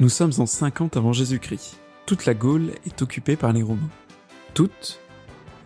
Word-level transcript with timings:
Nous 0.00 0.08
sommes 0.08 0.30
en 0.38 0.46
50 0.46 0.96
avant 0.96 1.12
Jésus-Christ. 1.12 1.80
Toute 2.06 2.24
la 2.24 2.34
Gaule 2.34 2.70
est 2.86 3.02
occupée 3.02 3.34
par 3.34 3.52
les 3.52 3.64
Romains. 3.64 3.90
Toute 4.54 5.00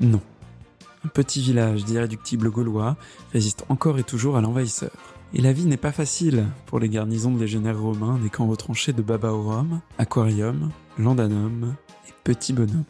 Non. 0.01 0.23
Un 1.05 1.09
petit 1.09 1.43
village 1.43 1.85
d'irréductibles 1.85 2.51
gaulois 2.51 2.97
résiste 3.35 3.67
encore 3.69 3.99
et 3.99 4.05
toujours 4.05 4.39
à 4.39 4.41
l'envahisseur. 4.41 4.91
Et 5.35 5.43
la 5.43 5.53
vie 5.53 5.67
n'est 5.67 5.77
pas 5.77 5.93
facile 5.93 6.47
pour 6.65 6.79
les 6.79 6.89
garnisons 6.89 7.33
de 7.33 7.41
légionnaires 7.41 7.79
romains 7.79 8.19
des 8.23 8.31
camps 8.31 8.47
retranchés 8.47 8.95
de 8.95 9.03
Babaorum, 9.03 9.83
Aquarium, 9.99 10.71
Landanum 10.99 11.75
et 12.09 12.13
Petit 12.25 12.55
Bonhomme. 12.55 12.85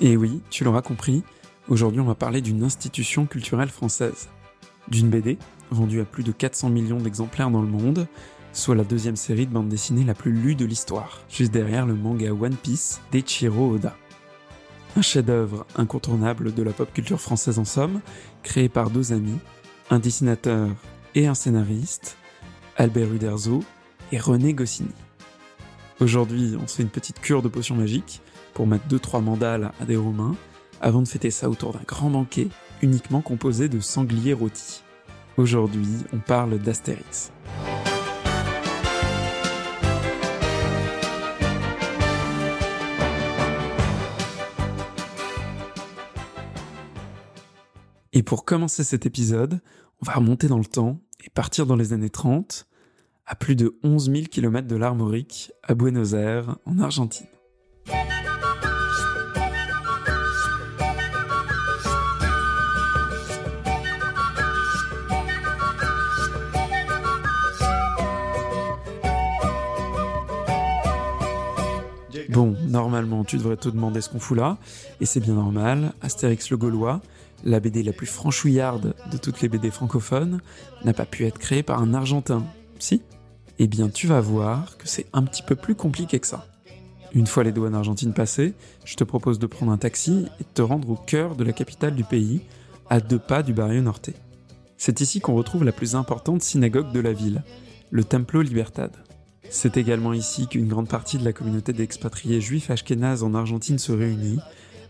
Et 0.00 0.16
oui, 0.16 0.40
tu 0.50 0.64
l'auras 0.64 0.82
compris, 0.82 1.22
aujourd'hui 1.68 2.00
on 2.00 2.04
va 2.04 2.16
parler 2.16 2.40
d'une 2.40 2.64
institution 2.64 3.26
culturelle 3.26 3.68
française. 3.68 4.28
D'une 4.88 5.08
BD, 5.08 5.38
vendue 5.70 6.00
à 6.00 6.04
plus 6.04 6.24
de 6.24 6.32
400 6.32 6.68
millions 6.68 6.98
d'exemplaires 6.98 7.50
dans 7.50 7.62
le 7.62 7.68
monde, 7.68 8.08
soit 8.52 8.74
la 8.74 8.84
deuxième 8.84 9.16
série 9.16 9.46
de 9.46 9.52
bande 9.52 9.68
dessinée 9.68 10.04
la 10.04 10.14
plus 10.14 10.32
lue 10.32 10.56
de 10.56 10.64
l'histoire, 10.64 11.20
juste 11.28 11.52
derrière 11.52 11.86
le 11.86 11.94
manga 11.94 12.32
One 12.32 12.56
Piece 12.56 13.00
d'Eiichiro 13.12 13.74
Oda. 13.74 13.96
Un 14.96 15.02
chef-d'œuvre 15.02 15.64
incontournable 15.76 16.52
de 16.52 16.62
la 16.62 16.72
pop 16.72 16.92
culture 16.92 17.20
française 17.20 17.58
en 17.58 17.64
somme, 17.64 18.00
créé 18.42 18.68
par 18.68 18.90
deux 18.90 19.12
amis, 19.12 19.38
un 19.90 20.00
dessinateur 20.00 20.68
et 21.14 21.26
un 21.26 21.34
scénariste, 21.34 22.16
Albert 22.76 23.12
Uderzo 23.12 23.62
et 24.10 24.18
René 24.18 24.54
Goscinny. 24.54 24.90
Aujourd'hui, 26.00 26.56
on 26.60 26.66
se 26.66 26.76
fait 26.76 26.82
une 26.82 26.90
petite 26.90 27.20
cure 27.20 27.42
de 27.42 27.48
potions 27.48 27.76
magiques 27.76 28.20
pour 28.54 28.66
mettre 28.66 28.86
2-3 28.88 29.22
mandales 29.22 29.72
à 29.80 29.84
des 29.84 29.96
Romains, 29.96 30.36
avant 30.80 31.02
de 31.02 31.08
fêter 31.08 31.30
ça 31.30 31.50
autour 31.50 31.72
d'un 31.72 31.82
grand 31.86 32.10
banquet 32.10 32.48
uniquement 32.82 33.20
composé 33.20 33.68
de 33.68 33.80
sangliers 33.80 34.32
rôtis. 34.32 34.82
Aujourd'hui, 35.36 35.88
on 36.12 36.18
parle 36.18 36.58
d'Astérix. 36.58 37.32
Et 48.12 48.22
pour 48.22 48.44
commencer 48.44 48.84
cet 48.84 49.06
épisode, 49.06 49.60
on 50.00 50.06
va 50.06 50.12
remonter 50.12 50.46
dans 50.46 50.58
le 50.58 50.64
temps 50.64 51.00
et 51.24 51.30
partir 51.30 51.66
dans 51.66 51.74
les 51.74 51.92
années 51.92 52.10
30, 52.10 52.68
à 53.26 53.34
plus 53.34 53.56
de 53.56 53.76
11 53.82 54.12
000 54.12 54.24
km 54.30 54.68
de 54.68 54.76
l'Armorique, 54.76 55.50
à 55.64 55.74
Buenos 55.74 56.12
Aires, 56.12 56.56
en 56.64 56.78
Argentine. 56.78 57.26
Bon, 72.34 72.56
normalement, 72.66 73.22
tu 73.22 73.36
devrais 73.36 73.56
te 73.56 73.68
demander 73.68 74.00
ce 74.00 74.08
qu'on 74.08 74.18
fout 74.18 74.36
là, 74.36 74.58
et 75.00 75.06
c'est 75.06 75.20
bien 75.20 75.34
normal. 75.34 75.92
Astérix 76.02 76.50
le 76.50 76.56
Gaulois, 76.56 77.00
la 77.44 77.60
BD 77.60 77.84
la 77.84 77.92
plus 77.92 78.08
franchouillarde 78.08 78.96
de 79.12 79.16
toutes 79.16 79.40
les 79.40 79.48
BD 79.48 79.70
francophones, 79.70 80.40
n'a 80.84 80.92
pas 80.92 81.06
pu 81.06 81.26
être 81.26 81.38
créée 81.38 81.62
par 81.62 81.80
un 81.80 81.94
Argentin. 81.94 82.42
Si? 82.80 83.02
Eh 83.60 83.68
bien, 83.68 83.88
tu 83.88 84.08
vas 84.08 84.20
voir 84.20 84.76
que 84.78 84.88
c'est 84.88 85.06
un 85.12 85.22
petit 85.22 85.44
peu 85.44 85.54
plus 85.54 85.76
compliqué 85.76 86.18
que 86.18 86.26
ça. 86.26 86.48
Une 87.12 87.28
fois 87.28 87.44
les 87.44 87.52
douanes 87.52 87.76
argentines 87.76 88.14
passées, 88.14 88.54
je 88.84 88.96
te 88.96 89.04
propose 89.04 89.38
de 89.38 89.46
prendre 89.46 89.70
un 89.70 89.78
taxi 89.78 90.26
et 90.40 90.42
de 90.42 90.48
te 90.54 90.62
rendre 90.62 90.90
au 90.90 90.96
cœur 90.96 91.36
de 91.36 91.44
la 91.44 91.52
capitale 91.52 91.94
du 91.94 92.02
pays, 92.02 92.40
à 92.90 92.98
deux 92.98 93.20
pas 93.20 93.44
du 93.44 93.52
Barrio 93.52 93.80
Norte. 93.80 94.10
C'est 94.76 95.00
ici 95.00 95.20
qu'on 95.20 95.36
retrouve 95.36 95.62
la 95.62 95.70
plus 95.70 95.94
importante 95.94 96.42
synagogue 96.42 96.90
de 96.90 96.98
la 96.98 97.12
ville, 97.12 97.44
le 97.92 98.02
Templo 98.02 98.42
Libertad. 98.42 98.90
C'est 99.50 99.76
également 99.76 100.12
ici 100.12 100.48
qu'une 100.48 100.68
grande 100.68 100.88
partie 100.88 101.18
de 101.18 101.24
la 101.24 101.32
communauté 101.32 101.72
d'expatriés 101.72 102.40
juifs 102.40 102.70
ashkénazes 102.70 103.22
en 103.22 103.34
Argentine 103.34 103.78
se 103.78 103.92
réunit, 103.92 104.38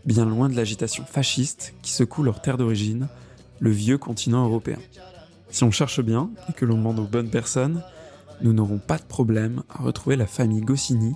bien 0.05 0.25
loin 0.25 0.49
de 0.49 0.57
l'agitation 0.57 1.05
fasciste 1.05 1.75
qui 1.83 1.93
secoue 1.93 2.23
leur 2.23 2.41
terre 2.41 2.59
d'origine, 2.59 3.09
le 3.61 3.71
vieux 3.71 3.99
continent 3.99 4.45
européen. 4.45 4.79
Si 5.51 5.65
on 5.65 5.71
cherche 5.71 6.01
bien 6.01 6.31
et 6.49 6.53
que 6.53 6.65
l'on 6.65 6.77
demande 6.77 6.99
aux 6.99 7.07
bonnes 7.07 7.31
personnes, 7.31 7.83
nous 8.41 8.53
n'aurons 8.53 8.79
pas 8.79 8.99
de 8.99 9.05
problème 9.05 9.63
à 9.71 9.83
retrouver 9.83 10.17
la 10.17 10.27
famille 10.27 10.63
Goscinny, 10.63 11.15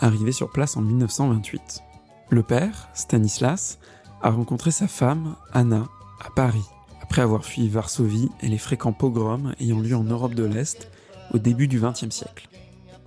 arrivée 0.00 0.32
sur 0.32 0.50
place 0.50 0.76
en 0.76 0.82
1928. 0.82 1.82
Le 2.30 2.42
père, 2.42 2.88
Stanislas, 2.94 3.78
a 4.22 4.30
rencontré 4.30 4.70
sa 4.70 4.88
femme, 4.88 5.36
Anna, 5.52 5.86
à 6.24 6.30
Paris, 6.34 6.64
après 7.02 7.22
avoir 7.22 7.44
fui 7.44 7.68
Varsovie 7.68 8.30
et 8.42 8.48
les 8.48 8.58
fréquents 8.58 8.92
pogroms 8.92 9.54
ayant 9.60 9.78
lieu 9.78 9.94
en 9.94 10.04
Europe 10.04 10.34
de 10.34 10.44
l'Est 10.44 10.90
au 11.32 11.38
début 11.38 11.68
du 11.68 11.80
XXe 11.80 12.10
siècle. 12.10 12.48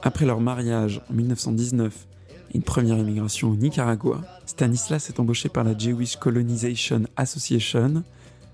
Après 0.01 0.25
leur 0.25 0.39
mariage 0.39 1.01
en 1.09 1.13
1919 1.13 2.07
et 2.51 2.55
une 2.55 2.63
première 2.63 2.97
émigration 2.97 3.49
au 3.49 3.55
Nicaragua, 3.55 4.21
Stanislas 4.45 5.09
est 5.09 5.19
embauché 5.19 5.49
par 5.49 5.65
la 5.65 5.77
Jewish 5.77 6.15
Colonization 6.15 7.03
Association, 7.17 8.03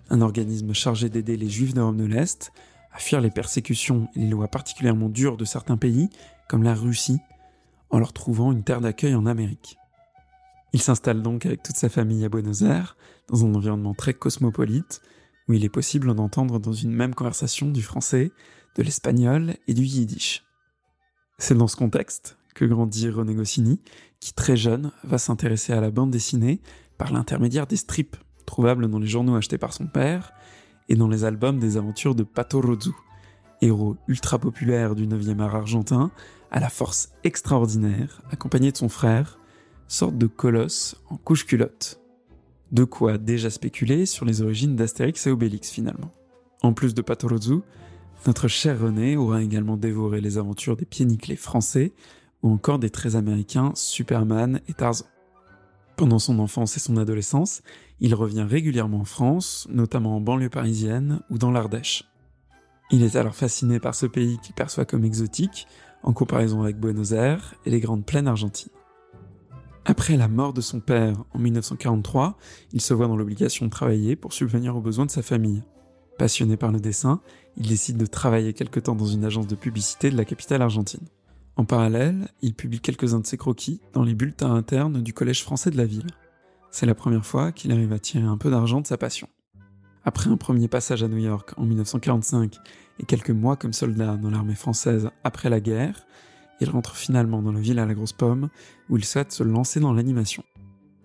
un 0.10 0.22
organisme 0.22 0.74
chargé 0.74 1.08
d'aider 1.08 1.38
les 1.38 1.50
juifs 1.50 1.76
d'Europe 1.76 1.98
de 1.98 2.06
l'Est 2.06 2.52
à 2.92 2.98
fuir 2.98 3.22
les 3.22 3.30
persécutions 3.30 4.08
et 4.16 4.20
les 4.20 4.28
lois 4.28 4.48
particulièrement 4.48 5.10
dures 5.10 5.38
de 5.38 5.46
certains 5.46 5.78
pays, 5.78 6.10
comme 6.50 6.64
la 6.64 6.74
Russie, 6.74 7.20
en 7.92 8.00
leur 8.00 8.14
trouvant 8.14 8.52
une 8.52 8.64
terre 8.64 8.82
d'accueil 8.82 9.14
en 9.14 9.26
Amérique. 9.26 9.78
Il 10.74 10.82
s'installe 10.82 11.22
donc 11.22 11.46
avec 11.46 11.62
toute 11.62 11.76
sa 11.76 11.90
famille 11.90 12.26
à 12.26 12.30
Buenos 12.30 12.64
Aires, 12.64 12.98
dans 13.30 13.46
un 13.46 13.54
environnement 13.54 13.94
très 13.94 14.14
cosmopolite, 14.14 15.02
où 15.48 15.54
il 15.54 15.64
est 15.64 15.70
possible 15.70 16.14
d'entendre 16.16 16.60
dans 16.60 16.74
une 16.74 16.92
même 16.92 17.14
conversation 17.14 17.70
du 17.70 17.84
français, 17.84 18.32
de 18.78 18.84
l'espagnol 18.84 19.56
et 19.68 19.74
du 19.74 19.84
yiddish. 19.84 20.45
C'est 21.38 21.56
dans 21.56 21.68
ce 21.68 21.76
contexte 21.76 22.38
que 22.54 22.64
grandit 22.64 23.10
René 23.10 23.34
Goscinny, 23.34 23.82
qui 24.22 24.34
très 24.34 24.56
jeune 24.56 24.92
va 25.04 25.18
s'intéresser 25.18 25.74
à 25.74 25.82
la 25.82 25.92
bande 25.92 26.10
dessinée 26.10 26.62
par 26.98 27.12
l'intermédiaire 27.12 27.68
des 27.68 27.76
strips, 27.76 28.16
trouvables 28.46 28.88
dans 28.90 29.00
les 29.00 29.08
journaux 29.08 29.36
achetés 29.36 29.58
par 29.58 29.74
son 29.74 29.86
père 29.86 30.32
et 30.88 30.96
dans 30.96 31.10
les 31.10 31.26
albums 31.26 31.60
des 31.60 31.76
aventures 31.76 32.16
de 32.16 32.24
Pato 32.24 32.62
Rozu, 32.62 32.92
héros 33.62 33.98
ultra 34.08 34.40
populaire 34.40 34.96
du 34.96 35.08
9e 35.08 35.42
art 35.42 35.56
argentin, 35.56 36.10
à 36.52 36.62
la 36.62 36.70
force 36.70 37.10
extraordinaire, 37.26 38.22
accompagné 38.32 38.72
de 38.72 38.78
son 38.78 38.88
frère, 38.88 39.38
sorte 39.90 40.18
de 40.18 40.28
colosse 40.28 41.02
en 41.10 41.18
couche 41.18 41.46
culotte. 41.46 42.00
De 42.72 42.86
quoi 42.86 43.18
déjà 43.18 43.50
spéculer 43.50 44.06
sur 44.06 44.26
les 44.26 44.42
origines 44.42 44.78
d'Astérix 44.78 45.28
et 45.28 45.32
Obélix 45.32 45.70
finalement. 45.70 46.14
En 46.62 46.72
plus 46.72 46.94
de 46.94 47.02
Pato 47.02 47.28
Rozu, 47.28 47.60
notre 48.26 48.48
cher 48.48 48.80
René 48.80 49.18
aura 49.18 49.42
également 49.44 49.78
dévoré 49.78 50.20
les 50.22 50.38
aventures 50.38 50.76
des 50.76 50.86
pieds 50.86 51.06
nickelés 51.06 51.36
français 51.36 51.94
ou 52.42 52.52
encore 52.52 52.80
des 52.80 52.90
traits 52.90 53.16
américains 53.16 53.72
Superman 53.76 54.62
et 54.68 54.74
Tarzan. 54.74 55.06
Pendant 55.96 56.20
son 56.20 56.40
enfance 56.40 56.76
et 56.76 56.80
son 56.80 56.98
adolescence, 56.98 57.62
il 58.00 58.14
revient 58.14 58.46
régulièrement 58.48 59.02
en 59.02 59.06
France, 59.06 59.68
notamment 59.72 60.18
en 60.18 60.22
banlieue 60.22 60.50
parisienne 60.50 61.22
ou 61.30 61.38
dans 61.38 61.52
l'Ardèche. 61.52 62.04
Il 62.92 63.04
est 63.04 63.16
alors 63.16 63.36
fasciné 63.36 63.80
par 63.80 63.96
ce 63.96 64.06
pays 64.06 64.38
qu'il 64.40 64.54
perçoit 64.54 64.86
comme 64.86 65.06
exotique, 65.06 65.68
en 66.04 66.14
comparaison 66.14 66.62
avec 66.62 66.80
Buenos 66.80 67.14
Aires 67.14 67.56
et 67.66 67.70
les 67.70 67.80
grandes 67.80 68.06
plaines 68.06 68.28
argentines. 68.28 68.72
Après 69.86 70.18
la 70.18 70.28
mort 70.28 70.54
de 70.54 70.62
son 70.62 70.80
père 70.80 71.24
en 71.34 71.40
1943, 71.40 72.38
il 72.74 72.82
se 72.82 72.94
voit 72.94 73.08
dans 73.08 73.16
l'obligation 73.16 73.66
de 73.68 73.72
travailler 73.72 74.16
pour 74.16 74.34
subvenir 74.34 74.76
aux 74.76 74.82
besoins 74.82 75.06
de 75.06 75.12
sa 75.12 75.22
famille. 75.22 75.64
Passionné 76.18 76.58
par 76.58 76.72
le 76.72 76.80
dessin, 76.80 77.22
il 77.58 77.68
décide 77.68 77.98
de 77.98 78.06
travailler 78.06 78.54
quelque 78.54 78.80
temps 78.80 78.96
dans 78.96 79.06
une 79.06 79.24
agence 79.24 79.48
de 79.48 79.56
publicité 79.56 80.10
de 80.10 80.18
la 80.18 80.26
capitale 80.26 80.62
argentine. 80.62 81.08
En 81.58 81.64
parallèle, 81.64 82.28
il 82.42 82.54
publie 82.54 82.82
quelques-uns 82.82 83.20
de 83.20 83.26
ses 83.26 83.38
croquis 83.38 83.80
dans 83.94 84.04
les 84.04 84.14
bulletins 84.14 84.54
internes 84.54 85.02
du 85.02 85.14
Collège 85.14 85.44
français 85.44 85.72
de 85.72 85.78
la 85.78 85.86
ville. 85.86 86.08
C'est 86.70 86.86
la 86.86 86.96
première 86.96 87.26
fois 87.26 87.54
qu'il 87.54 87.72
arrive 87.72 87.94
à 87.94 88.00
tirer 88.00 88.26
un 88.26 88.38
peu 88.38 88.50
d'argent 88.50 88.82
de 88.82 88.88
sa 88.88 88.98
passion. 88.98 89.30
Après 90.04 90.30
un 90.30 90.38
premier 90.38 90.68
passage 90.68 91.02
à 91.02 91.08
New 91.08 91.18
York 91.18 91.54
en 91.58 91.64
1945 91.64 92.58
et 93.00 93.06
quelques 93.06 93.32
mois 93.32 93.56
comme 93.56 93.74
soldat 93.74 94.18
dans 94.18 94.30
l'armée 94.30 94.56
française 94.56 95.10
après 95.24 95.50
la 95.50 95.62
guerre, 95.62 96.06
il 96.60 96.70
rentre 96.70 96.96
finalement 96.96 97.42
dans 97.42 97.52
la 97.52 97.60
ville 97.60 97.80
à 97.80 97.86
la 97.86 97.94
grosse 97.94 98.14
pomme 98.14 98.50
où 98.90 98.98
il 98.98 99.06
souhaite 99.06 99.32
se 99.32 99.44
lancer 99.44 99.80
dans 99.80 99.94
l'animation. 99.94 100.44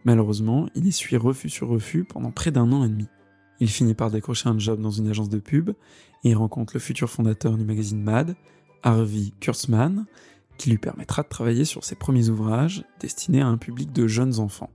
Malheureusement, 0.04 0.68
il 0.74 0.86
essuie 0.86 1.16
refus 1.16 1.48
sur 1.48 1.68
refus 1.68 2.04
pendant 2.04 2.30
près 2.30 2.50
d'un 2.50 2.72
an 2.72 2.84
et 2.84 2.88
demi. 2.88 3.06
Il 3.60 3.68
finit 3.68 3.94
par 3.94 4.10
décrocher 4.10 4.48
un 4.48 4.58
job 4.58 4.80
dans 4.80 4.90
une 4.90 5.08
agence 5.08 5.28
de 5.28 5.38
pub 5.38 5.70
il 6.24 6.36
rencontre 6.36 6.74
le 6.74 6.80
futur 6.80 7.08
fondateur 7.08 7.56
du 7.56 7.64
magazine 7.64 8.02
Mad, 8.02 8.36
Harvey 8.82 9.32
Kurtzman, 9.40 10.06
qui 10.58 10.70
lui 10.70 10.78
permettra 10.78 11.22
de 11.22 11.28
travailler 11.28 11.64
sur 11.64 11.84
ses 11.84 11.94
premiers 11.94 12.28
ouvrages 12.28 12.84
destinés 13.00 13.40
à 13.40 13.46
un 13.46 13.56
public 13.56 13.92
de 13.92 14.06
jeunes 14.06 14.38
enfants. 14.38 14.70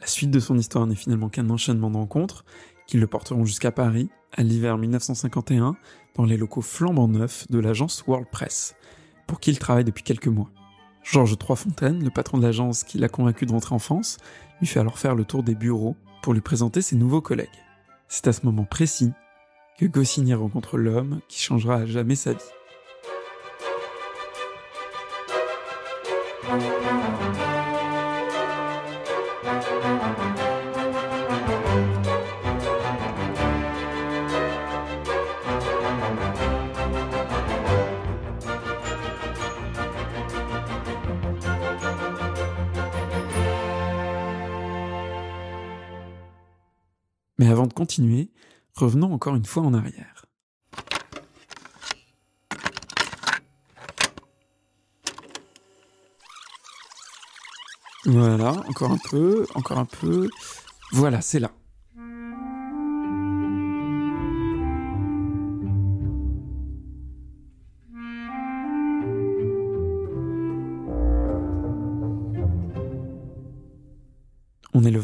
La 0.00 0.06
suite 0.06 0.30
de 0.30 0.38
son 0.38 0.56
histoire 0.56 0.86
n'est 0.86 0.94
finalement 0.94 1.28
qu'un 1.28 1.50
enchaînement 1.50 1.90
de 1.90 1.96
rencontres 1.96 2.44
qui 2.86 2.98
le 2.98 3.06
porteront 3.08 3.44
jusqu'à 3.44 3.72
Paris, 3.72 4.08
à 4.32 4.42
l'hiver 4.42 4.78
1951, 4.78 5.76
dans 6.14 6.24
les 6.24 6.36
locaux 6.36 6.60
flambant 6.60 7.08
neufs 7.08 7.50
de 7.50 7.58
l'agence 7.58 8.04
World 8.06 8.28
Press, 8.30 8.76
pour 9.26 9.40
qui 9.40 9.50
il 9.50 9.58
travaille 9.58 9.84
depuis 9.84 10.04
quelques 10.04 10.28
mois. 10.28 10.50
Georges 11.02 11.36
Troisfontaine, 11.38 12.04
le 12.04 12.10
patron 12.10 12.38
de 12.38 12.42
l'agence 12.42 12.84
qui 12.84 12.98
l'a 12.98 13.08
convaincu 13.08 13.46
de 13.46 13.52
rentrer 13.52 13.74
en 13.74 13.78
France, 13.80 14.18
lui 14.60 14.66
fait 14.66 14.80
alors 14.80 14.98
faire 14.98 15.14
le 15.14 15.24
tour 15.24 15.42
des 15.42 15.54
bureaux 15.54 15.96
pour 16.22 16.34
lui 16.34 16.40
présenter 16.40 16.82
ses 16.82 16.96
nouveaux 16.96 17.20
collègues. 17.20 17.48
C'est 18.08 18.28
à 18.28 18.32
ce 18.32 18.46
moment 18.46 18.64
précis 18.64 19.12
que 19.78 19.84
Goscinny 19.84 20.32
rencontre 20.34 20.78
l'homme 20.78 21.20
qui 21.28 21.40
changera 21.40 21.76
à 21.76 21.86
jamais 21.86 22.16
sa 22.16 22.32
vie. 22.32 22.38
Mais 47.38 47.48
avant 47.48 47.66
de 47.66 47.74
continuer, 47.74 48.30
revenons 48.76 49.12
encore 49.12 49.34
une 49.34 49.44
fois 49.44 49.62
en 49.62 49.74
arrière. 49.74 50.26
Voilà, 58.04 58.52
encore 58.68 58.92
un 58.92 58.98
peu, 59.10 59.46
encore 59.56 59.78
un 59.78 59.84
peu. 59.84 60.28
Voilà, 60.92 61.20
c'est 61.20 61.40
là. 61.40 61.50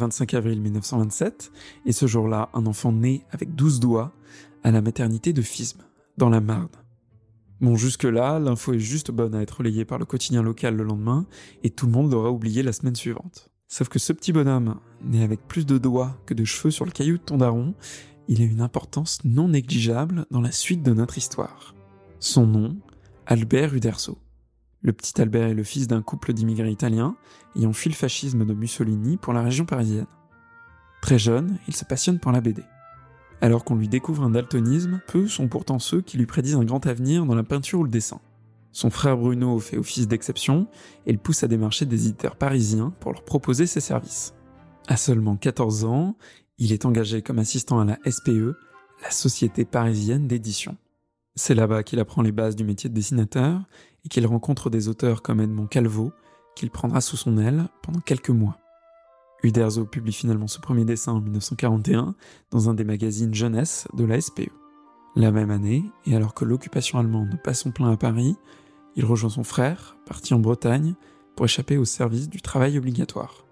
25 0.03 0.35
avril 0.35 0.61
1927, 0.61 1.53
et 1.87 1.93
ce 1.93 2.09
jour-là, 2.09 2.49
un 2.55 2.67
enfant 2.67 2.91
naît 2.91 3.25
avec 3.31 3.55
12 3.55 3.79
doigts 3.79 4.13
à 4.65 4.73
la 4.73 4.83
maternité 4.83 5.33
de 5.33 5.43
Fisme, 5.43 5.83
dans 6.17 6.29
la 6.29 6.41
Marne. 6.41 6.67
Bon, 7.61 7.77
jusque-là, 7.77 8.41
l'info 8.41 8.73
est 8.73 8.81
juste 8.81 9.13
bonne 9.13 9.37
à 9.37 9.43
être 9.43 9.59
relayée 9.59 9.85
par 9.85 10.01
le 10.01 10.05
quotidien 10.05 10.43
local 10.43 10.75
le 10.75 10.83
lendemain, 10.83 11.25
et 11.63 11.71
tout 11.71 11.87
le 11.87 11.93
monde 11.93 12.11
l'aura 12.11 12.33
oublié 12.33 12.65
la 12.65 12.73
semaine 12.73 12.97
suivante. 12.97 13.49
Sauf 13.69 13.89
que 13.89 14.01
ce 14.01 14.13
petit 14.13 14.33
bonhomme, 14.33 14.81
né 15.05 15.23
avec 15.23 15.47
plus 15.47 15.67
de 15.67 15.79
doigts 15.79 16.19
que 16.27 16.35
de 16.35 16.45
cheveux 16.45 16.73
sur 16.73 16.85
le 16.85 16.91
caillou 16.91 17.19
de 17.19 17.23
ton 17.23 17.39
daron, 17.39 17.75
il 18.27 18.43
a 18.43 18.45
une 18.45 18.61
importance 18.61 19.21
non 19.25 19.49
négligeable 19.49 20.27
dans 20.33 20.41
la 20.41 20.51
suite 20.51 20.83
de 20.83 20.93
notre 20.93 21.17
histoire. 21.17 21.77
Son 22.19 22.49
nom, 22.49 22.77
Albert 23.27 23.73
Uderzo. 23.73 24.19
Le 24.83 24.93
petit 24.93 25.21
Albert 25.21 25.49
est 25.49 25.55
le 25.55 25.63
fils 25.63 25.87
d'un 25.87 26.03
couple 26.03 26.33
d'immigrés 26.33 26.71
italiens 26.71 27.17
ayant 27.57 27.73
fui 27.73 27.89
le 27.89 27.95
fascisme 27.95 28.45
de 28.45 28.53
Mussolini 28.53 29.17
pour 29.17 29.33
la 29.33 29.43
région 29.43 29.65
parisienne. 29.65 30.07
Très 31.01 31.19
jeune, 31.19 31.59
il 31.69 31.77
se 31.77 31.85
passionne 31.85 32.19
pour 32.19 32.33
la 32.33 32.41
BD. 32.41 32.65
Alors 33.41 33.65
qu'on 33.65 33.77
lui 33.77 33.89
découvre 33.89 34.25
un 34.25 34.31
daltonisme, 34.31 35.01
peu 35.07 35.29
sont 35.29 35.49
pourtant 35.49 35.79
ceux 35.79 36.01
qui 36.01 36.19
lui 36.19 36.27
prédisent 36.27 36.57
un 36.57 36.65
grand 36.65 36.85
avenir 36.87 37.27
dans 37.27 37.35
la 37.35 37.45
peinture 37.45 37.81
ou 37.81 37.85
le 37.85 37.91
dessin. 37.91 38.21
Son 38.73 38.91
frère 38.91 39.17
Bruno 39.17 39.59
fait 39.61 39.77
office 39.77 40.09
d'exception 40.09 40.67
et 41.07 41.13
le 41.13 41.19
pousse 41.19 41.45
à 41.45 41.49
démarcher 41.49 41.85
des 41.85 42.07
éditeurs 42.07 42.37
parisiens 42.37 42.93
pour 43.01 43.13
leur 43.13 43.25
proposer 43.25 43.67
ses 43.67 43.81
services. 43.81 44.35
À 44.89 44.97
seulement 44.97 45.37
14 45.37 45.85
ans, 45.85 46.17
il 46.59 46.73
est 46.73 46.87
engagé 46.87 47.23
comme 47.23 47.39
assistant 47.39 47.81
à 47.81 47.85
la 47.85 47.99
SPE, 48.11 48.57
la 49.03 49.11
Société 49.11 49.65
parisienne 49.65 50.27
d'édition. 50.27 50.77
C'est 51.35 51.55
là-bas 51.55 51.83
qu'il 51.83 51.99
apprend 51.99 52.23
les 52.23 52.33
bases 52.33 52.57
du 52.57 52.65
métier 52.65 52.91
de 52.91 52.95
dessinateur 52.95 53.63
et 54.05 54.09
qu'il 54.09 54.27
rencontre 54.27 54.71
des 54.71 54.89
auteurs 54.89 55.23
comme 55.23 55.41
Edmond 55.41 55.67
Calvo, 55.67 56.13
qu'il 56.55 56.71
prendra 56.71 57.01
sous 57.01 57.17
son 57.17 57.39
aile 57.39 57.69
pendant 57.83 58.01
quelques 58.01 58.31
mois. 58.31 58.59
Uderzo 59.43 59.85
publie 59.85 60.13
finalement 60.13 60.47
ce 60.47 60.61
premier 60.61 60.85
dessin 60.85 61.13
en 61.13 61.21
1941 61.21 62.15
dans 62.51 62.71
un 62.71 62.75
des 62.75 62.85
magazines 62.85 63.35
jeunesse 63.35 63.89
de 63.95 64.05
la 64.05 64.21
SPE. 64.21 64.51
La 65.17 65.31
même 65.31 65.51
année, 65.51 65.85
et 66.07 66.17
alors 66.17 66.35
que 66.35 66.45
l'occupation 66.45 66.99
allemande 66.99 67.39
passe 67.43 67.61
son 67.61 67.71
plein 67.71 67.91
à 67.91 67.97
Paris, 67.97 68.37
il 68.97 69.05
rejoint 69.05 69.31
son 69.31 69.45
frère, 69.45 69.97
parti 70.07 70.33
en 70.33 70.39
Bretagne, 70.39 70.95
pour 71.37 71.47
échapper 71.47 71.77
au 71.77 71.85
service 71.85 72.29
du 72.29 72.41
travail 72.41 72.79
obligatoire. 72.79 73.45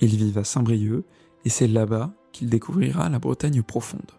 Ils 0.00 0.16
vivent 0.16 0.38
à 0.38 0.44
Saint-Brieuc, 0.44 1.04
et 1.44 1.48
c'est 1.48 1.66
là-bas 1.66 2.12
qu'il 2.32 2.48
découvrira 2.48 3.08
la 3.08 3.18
Bretagne 3.18 3.62
profonde. 3.62 4.12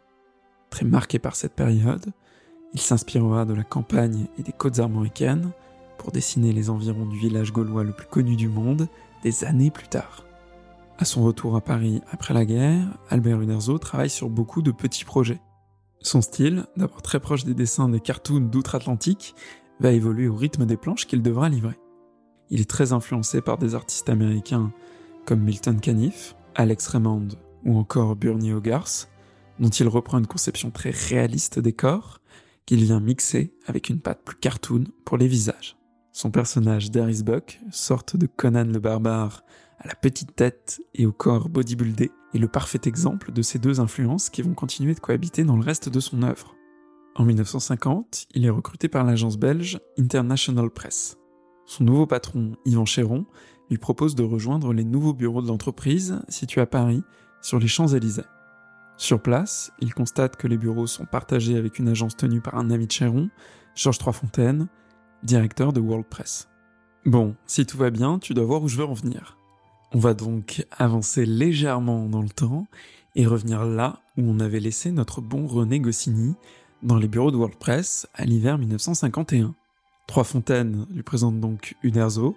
Très 0.69 0.85
marqué 0.85 1.19
par 1.19 1.35
cette 1.35 1.53
période, 1.53 2.11
il 2.73 2.81
s'inspirera 2.81 3.45
de 3.45 3.53
la 3.53 3.63
campagne 3.63 4.27
et 4.37 4.43
des 4.43 4.51
côtes 4.51 4.79
armoricaines 4.79 5.51
pour 5.97 6.11
dessiner 6.11 6.53
les 6.53 6.69
environs 6.69 7.05
du 7.05 7.17
village 7.17 7.51
gaulois 7.51 7.83
le 7.83 7.93
plus 7.93 8.07
connu 8.07 8.35
du 8.35 8.47
monde 8.47 8.87
des 9.23 9.43
années 9.43 9.71
plus 9.71 9.87
tard. 9.87 10.23
À 10.97 11.05
son 11.05 11.23
retour 11.23 11.55
à 11.55 11.61
Paris 11.61 12.01
après 12.11 12.33
la 12.33 12.45
guerre, 12.45 12.85
Albert 13.09 13.41
Uderzo 13.41 13.77
travaille 13.77 14.09
sur 14.09 14.29
beaucoup 14.29 14.61
de 14.61 14.71
petits 14.71 15.05
projets. 15.05 15.41
Son 16.01 16.21
style, 16.21 16.65
d'abord 16.77 17.01
très 17.01 17.19
proche 17.19 17.45
des 17.45 17.53
dessins 17.53 17.89
des 17.89 17.99
cartoons 17.99 18.41
d'outre-Atlantique, 18.41 19.35
va 19.79 19.91
évoluer 19.91 20.27
au 20.27 20.35
rythme 20.35 20.65
des 20.65 20.77
planches 20.77 21.07
qu'il 21.07 21.21
devra 21.21 21.49
livrer. 21.49 21.79
Il 22.49 22.61
est 22.61 22.69
très 22.69 22.93
influencé 22.93 23.41
par 23.41 23.57
des 23.57 23.73
artistes 23.73 24.09
américains 24.09 24.71
comme 25.25 25.41
Milton 25.41 25.79
Caniff, 25.79 26.35
Alex 26.55 26.87
Raymond 26.87 27.29
ou 27.65 27.77
encore 27.77 28.15
Bernie 28.15 28.53
Hogarth, 28.53 29.09
dont 29.59 29.69
il 29.69 29.87
reprend 29.87 30.19
une 30.19 30.27
conception 30.27 30.69
très 30.71 30.91
réaliste 30.91 31.59
des 31.59 31.73
corps, 31.73 32.19
qu'il 32.65 32.83
vient 32.83 32.99
mixer 32.99 33.53
avec 33.65 33.89
une 33.89 33.99
patte 33.99 34.23
plus 34.23 34.37
cartoon 34.37 34.85
pour 35.05 35.17
les 35.17 35.27
visages. 35.27 35.75
Son 36.15 36.29
personnage 36.29 36.91
Darius 36.91 37.23
Buck, 37.23 37.59
sorte 37.71 38.15
de 38.17 38.27
Conan 38.27 38.65
le 38.65 38.77
barbare 38.77 39.43
à 39.79 39.87
la 39.87 39.95
petite 39.95 40.35
tête 40.35 40.79
et 40.93 41.07
au 41.07 41.11
corps 41.11 41.49
bodybuildé, 41.49 42.11
est 42.35 42.37
le 42.37 42.47
parfait 42.47 42.81
exemple 42.85 43.31
de 43.31 43.41
ces 43.41 43.57
deux 43.57 43.79
influences 43.79 44.29
qui 44.29 44.43
vont 44.43 44.53
continuer 44.53 44.93
de 44.93 44.99
cohabiter 44.99 45.43
dans 45.43 45.57
le 45.57 45.63
reste 45.63 45.89
de 45.89 45.99
son 45.99 46.21
œuvre. 46.21 46.53
En 47.15 47.25
1950, 47.25 48.27
il 48.35 48.45
est 48.45 48.51
recruté 48.51 48.89
par 48.89 49.03
l'agence 49.03 49.39
belge 49.39 49.79
International 49.97 50.69
Press. 50.69 51.17
Son 51.65 51.83
nouveau 51.83 52.05
patron, 52.05 52.57
Yvan 52.63 52.85
Chéron, 52.85 53.25
lui 53.71 53.79
propose 53.79 54.13
de 54.13 54.23
rejoindre 54.23 54.71
les 54.71 54.83
nouveaux 54.83 55.13
bureaux 55.13 55.41
de 55.41 55.47
l'entreprise 55.47 56.19
situés 56.29 56.61
à 56.61 56.67
Paris, 56.67 57.01
sur 57.41 57.57
les 57.57 57.67
Champs-Élysées. 57.67 58.21
Sur 58.97 59.19
place, 59.19 59.71
il 59.79 59.95
constate 59.95 60.35
que 60.35 60.47
les 60.47 60.59
bureaux 60.59 60.85
sont 60.85 61.05
partagés 61.05 61.57
avec 61.57 61.79
une 61.79 61.87
agence 61.87 62.15
tenue 62.15 62.39
par 62.39 62.55
un 62.55 62.69
ami 62.69 62.85
de 62.85 62.91
Chéron, 62.91 63.31
Georges 63.73 63.97
Troisfontaine, 63.97 64.67
directeur 65.23 65.73
de 65.73 65.79
World 65.79 66.05
Press. 66.05 66.49
Bon, 67.05 67.35
si 67.47 67.65
tout 67.65 67.77
va 67.77 67.89
bien, 67.89 68.19
tu 68.19 68.33
dois 68.33 68.45
voir 68.45 68.61
où 68.61 68.67
je 68.67 68.77
veux 68.77 68.85
en 68.85 68.93
venir. 68.93 69.37
On 69.93 69.99
va 69.99 70.13
donc 70.13 70.65
avancer 70.77 71.25
légèrement 71.25 72.07
dans 72.07 72.21
le 72.21 72.29
temps 72.29 72.65
et 73.15 73.25
revenir 73.25 73.65
là 73.65 73.99
où 74.17 74.23
on 74.25 74.39
avait 74.39 74.59
laissé 74.59 74.91
notre 74.91 75.21
bon 75.21 75.47
René 75.47 75.79
Goscinny, 75.79 76.35
dans 76.81 76.97
les 76.97 77.07
bureaux 77.07 77.31
de 77.31 77.37
World 77.37 77.57
Press 77.57 78.07
à 78.13 78.25
l'hiver 78.25 78.57
1951. 78.57 79.53
Troisfontaine 80.07 80.85
lui 80.93 81.03
présente 81.03 81.39
donc 81.39 81.75
Uderzo, 81.83 82.35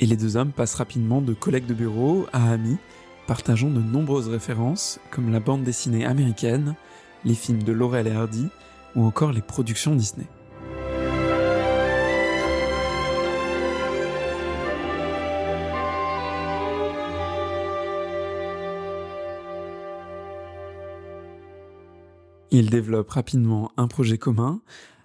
et 0.00 0.06
les 0.06 0.16
deux 0.16 0.36
hommes 0.36 0.52
passent 0.52 0.74
rapidement 0.74 1.22
de 1.22 1.34
collègues 1.34 1.66
de 1.66 1.74
bureau 1.74 2.26
à 2.32 2.50
amis, 2.50 2.78
partageant 3.26 3.70
de 3.70 3.80
nombreuses 3.80 4.28
références 4.28 5.00
comme 5.10 5.32
la 5.32 5.40
bande 5.40 5.62
dessinée 5.62 6.04
américaine, 6.04 6.74
les 7.24 7.34
films 7.34 7.62
de 7.62 7.72
Laurel 7.72 8.06
et 8.06 8.12
Hardy 8.12 8.48
ou 8.94 9.04
encore 9.04 9.32
les 9.32 9.42
productions 9.42 9.94
Disney. 9.94 10.26
Ils 22.50 22.70
développent 22.70 23.10
rapidement 23.10 23.70
un 23.76 23.88
projet 23.88 24.18
commun, 24.18 24.60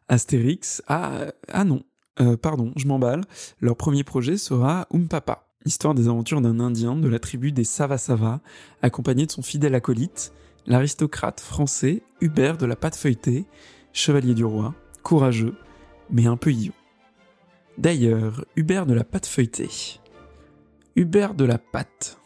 Astérix. 0.07 0.81
Ah, 0.87 1.25
ah 1.49 1.63
non, 1.63 1.83
euh, 2.21 2.37
pardon, 2.37 2.71
je 2.75 2.87
m'emballe. 2.87 3.23
Leur 3.59 3.75
premier 3.75 4.03
projet 4.03 4.37
sera 4.37 4.87
Umpapa, 4.93 5.47
histoire 5.65 5.93
des 5.93 6.07
aventures 6.07 6.41
d'un 6.41 6.59
Indien 6.59 6.95
de 6.95 7.07
la 7.07 7.19
tribu 7.19 7.51
des 7.51 7.63
Sava-Sava, 7.63 8.41
accompagné 8.81 9.25
de 9.25 9.31
son 9.31 9.41
fidèle 9.41 9.75
acolyte, 9.75 10.31
l'aristocrate 10.65 11.41
français 11.41 12.01
Hubert 12.21 12.57
de 12.57 12.65
la 12.65 12.75
Pâte 12.75 12.95
Feuilletée, 12.95 13.45
chevalier 13.91 14.33
du 14.33 14.45
roi, 14.45 14.73
courageux, 15.03 15.55
mais 16.09 16.27
un 16.27 16.37
peu 16.37 16.51
idiot. 16.51 16.73
D'ailleurs, 17.77 18.45
Hubert 18.55 18.85
de 18.85 18.93
la 18.93 19.03
Pâte 19.03 19.25
Feuilletée. 19.25 19.99
Hubert 20.95 21.33
de 21.33 21.43
la 21.43 21.57
Pâte. 21.57 22.19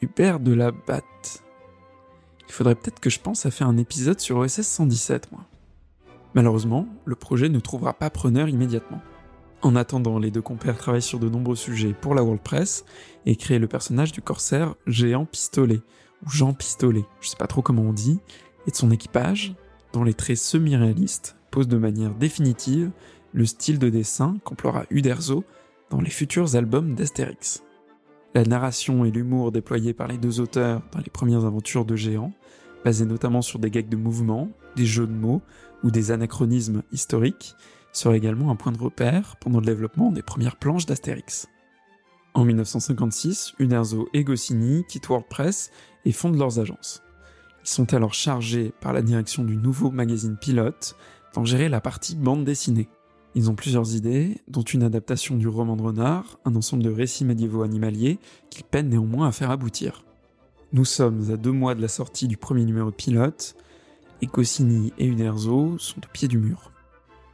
Hubert 0.00 0.40
de 0.40 0.52
la 0.52 0.70
Batte. 0.70 1.43
Il 2.48 2.52
faudrait 2.52 2.74
peut-être 2.74 3.00
que 3.00 3.10
je 3.10 3.20
pense 3.20 3.46
à 3.46 3.50
faire 3.50 3.68
un 3.68 3.76
épisode 3.76 4.20
sur 4.20 4.38
OSS 4.38 4.62
117, 4.62 5.32
moi. 5.32 5.44
Malheureusement, 6.34 6.86
le 7.04 7.14
projet 7.14 7.48
ne 7.48 7.60
trouvera 7.60 7.94
pas 7.94 8.10
preneur 8.10 8.48
immédiatement. 8.48 9.00
En 9.62 9.76
attendant, 9.76 10.18
les 10.18 10.30
deux 10.30 10.42
compères 10.42 10.76
travaillent 10.76 11.00
sur 11.00 11.18
de 11.18 11.28
nombreux 11.28 11.56
sujets 11.56 11.94
pour 11.94 12.14
la 12.14 12.22
World 12.22 12.42
Press 12.42 12.84
et 13.24 13.36
créent 13.36 13.58
le 13.58 13.68
personnage 13.68 14.12
du 14.12 14.20
corsaire 14.20 14.74
Géant 14.86 15.24
Pistolet, 15.24 15.80
ou 16.24 16.30
Jean 16.30 16.52
Pistolet, 16.52 17.04
je 17.20 17.28
sais 17.28 17.36
pas 17.36 17.46
trop 17.46 17.62
comment 17.62 17.82
on 17.82 17.92
dit, 17.92 18.20
et 18.66 18.70
de 18.70 18.76
son 18.76 18.90
équipage, 18.90 19.54
dont 19.92 20.04
les 20.04 20.14
traits 20.14 20.36
semi-réalistes 20.36 21.36
posent 21.50 21.68
de 21.68 21.78
manière 21.78 22.14
définitive 22.14 22.90
le 23.32 23.46
style 23.46 23.78
de 23.78 23.88
dessin 23.88 24.36
qu'emploiera 24.44 24.84
Uderzo 24.90 25.44
dans 25.90 26.00
les 26.00 26.10
futurs 26.10 26.56
albums 26.56 26.94
d'Astérix. 26.94 27.63
La 28.34 28.42
narration 28.42 29.04
et 29.04 29.12
l'humour 29.12 29.52
déployés 29.52 29.94
par 29.94 30.08
les 30.08 30.18
deux 30.18 30.40
auteurs 30.40 30.82
dans 30.90 30.98
les 30.98 31.10
premières 31.10 31.44
aventures 31.44 31.84
de 31.84 31.94
géants, 31.94 32.32
basés 32.84 33.06
notamment 33.06 33.42
sur 33.42 33.60
des 33.60 33.70
gags 33.70 33.88
de 33.88 33.96
mouvement, 33.96 34.50
des 34.74 34.86
jeux 34.86 35.06
de 35.06 35.12
mots 35.12 35.40
ou 35.84 35.92
des 35.92 36.10
anachronismes 36.10 36.82
historiques, 36.90 37.54
seraient 37.92 38.16
également 38.16 38.50
un 38.50 38.56
point 38.56 38.72
de 38.72 38.78
repère 38.78 39.36
pendant 39.36 39.60
le 39.60 39.66
développement 39.66 40.10
des 40.10 40.22
premières 40.22 40.56
planches 40.56 40.84
d'Astérix. 40.84 41.46
En 42.34 42.44
1956, 42.44 43.54
Uderzo 43.60 44.08
et 44.12 44.24
Goscinny 44.24 44.82
quittent 44.88 45.06
WordPress 45.06 45.70
et 46.04 46.10
fondent 46.10 46.38
leurs 46.38 46.58
agences. 46.58 47.04
Ils 47.62 47.68
sont 47.68 47.94
alors 47.94 48.14
chargés 48.14 48.72
par 48.80 48.92
la 48.92 49.02
direction 49.02 49.44
du 49.44 49.56
nouveau 49.56 49.92
magazine 49.92 50.36
Pilote 50.36 50.96
d'en 51.34 51.44
gérer 51.44 51.68
la 51.68 51.80
partie 51.80 52.16
bande 52.16 52.44
dessinée. 52.44 52.88
Ils 53.36 53.50
ont 53.50 53.54
plusieurs 53.54 53.96
idées, 53.96 54.38
dont 54.46 54.62
une 54.62 54.84
adaptation 54.84 55.36
du 55.36 55.48
roman 55.48 55.76
de 55.76 55.82
renard, 55.82 56.38
un 56.44 56.54
ensemble 56.54 56.84
de 56.84 56.90
récits 56.90 57.24
médiévaux 57.24 57.62
animaliers 57.62 58.18
qu'ils 58.48 58.64
peinent 58.64 58.88
néanmoins 58.88 59.26
à 59.26 59.32
faire 59.32 59.50
aboutir. 59.50 60.04
Nous 60.72 60.84
sommes 60.84 61.30
à 61.32 61.36
deux 61.36 61.52
mois 61.52 61.74
de 61.74 61.82
la 61.82 61.88
sortie 61.88 62.28
du 62.28 62.36
premier 62.36 62.64
numéro 62.64 62.90
de 62.90 62.94
Pilote, 62.94 63.56
et 64.22 64.26
Goscinny 64.26 64.92
et 64.98 65.06
Uderzo 65.06 65.78
sont 65.78 65.98
au 65.98 66.08
pied 66.12 66.28
du 66.28 66.38
mur. 66.38 66.70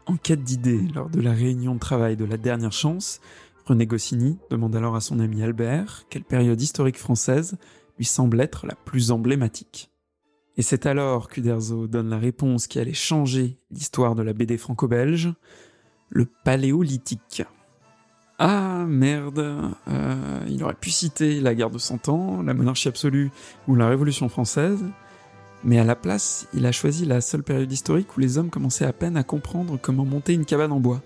En 0.06 0.16
quête 0.16 0.42
d'idées 0.42 0.88
lors 0.94 1.10
de 1.10 1.20
la 1.20 1.32
réunion 1.32 1.74
de 1.74 1.80
travail 1.80 2.16
de 2.16 2.24
la 2.24 2.38
dernière 2.38 2.72
chance, 2.72 3.20
René 3.66 3.86
Goscinny 3.86 4.38
demande 4.50 4.74
alors 4.74 4.96
à 4.96 5.00
son 5.00 5.20
ami 5.20 5.42
Albert 5.42 6.06
quelle 6.08 6.24
période 6.24 6.60
historique 6.60 6.98
française 6.98 7.56
lui 7.98 8.06
semble 8.06 8.40
être 8.40 8.66
la 8.66 8.74
plus 8.74 9.10
emblématique. 9.10 9.90
Et 10.56 10.62
c'est 10.62 10.86
alors 10.86 11.28
qu'Uderzo 11.28 11.86
donne 11.86 12.08
la 12.08 12.18
réponse 12.18 12.66
qui 12.66 12.78
allait 12.78 12.92
changer 12.92 13.58
l'histoire 13.70 14.14
de 14.14 14.22
la 14.22 14.32
BD 14.32 14.56
franco-belge, 14.56 15.32
le 16.10 16.26
paléolithique. 16.26 17.42
Ah 18.38 18.84
merde, 18.86 19.38
euh, 19.88 20.40
il 20.48 20.62
aurait 20.64 20.74
pu 20.74 20.90
citer 20.90 21.40
la 21.40 21.54
guerre 21.54 21.70
de 21.70 21.78
Cent 21.78 22.08
Ans, 22.08 22.42
la 22.42 22.54
monarchie 22.54 22.88
absolue 22.88 23.30
ou 23.68 23.74
la 23.74 23.88
Révolution 23.88 24.28
française, 24.28 24.82
mais 25.62 25.78
à 25.78 25.84
la 25.84 25.94
place, 25.94 26.46
il 26.54 26.64
a 26.64 26.72
choisi 26.72 27.04
la 27.04 27.20
seule 27.20 27.42
période 27.42 27.70
historique 27.70 28.16
où 28.16 28.20
les 28.20 28.38
hommes 28.38 28.48
commençaient 28.48 28.86
à 28.86 28.94
peine 28.94 29.16
à 29.16 29.24
comprendre 29.24 29.78
comment 29.80 30.06
monter 30.06 30.32
une 30.32 30.46
cabane 30.46 30.72
en 30.72 30.80
bois. 30.80 31.02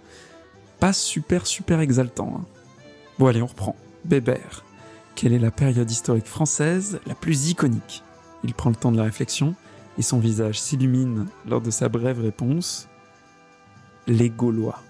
Pas 0.79 0.93
super 0.93 1.47
super 1.47 1.81
exaltant. 1.81 2.35
Hein. 2.37 2.45
Bon 3.19 3.27
allez, 3.27 3.43
on 3.43 3.47
reprend. 3.47 3.75
Bébert. 4.05 4.65
Quelle 5.17 5.33
est 5.33 5.39
la 5.39 5.51
période 5.51 5.91
historique 5.91 6.27
française 6.27 7.01
la 7.07 7.15
plus 7.15 7.51
iconique? 7.51 8.05
Il 8.45 8.55
prend 8.55 8.71
le 8.71 8.77
temps 8.77 8.93
de 8.93 8.97
la 8.97 9.05
réflexion 9.05 9.55
et 9.99 10.03
son 10.03 10.19
visage 10.19 10.61
s'illumine 10.61 11.27
lors 11.49 11.61
de 11.61 11.71
sa 11.71 11.89
brève 11.89 12.21
réponse. 12.21 12.89
Les 14.07 14.31
Gaulois. 14.31 14.81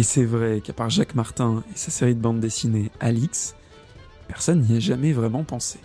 Et 0.00 0.02
c'est 0.02 0.24
vrai 0.24 0.62
qu'à 0.62 0.72
part 0.72 0.88
Jacques 0.88 1.14
Martin 1.14 1.62
et 1.74 1.76
sa 1.76 1.90
série 1.90 2.14
de 2.14 2.20
bandes 2.22 2.40
dessinées 2.40 2.90
Alix, 3.00 3.54
personne 4.28 4.62
n'y 4.62 4.78
a 4.78 4.80
jamais 4.80 5.12
vraiment 5.12 5.44
pensé. 5.44 5.78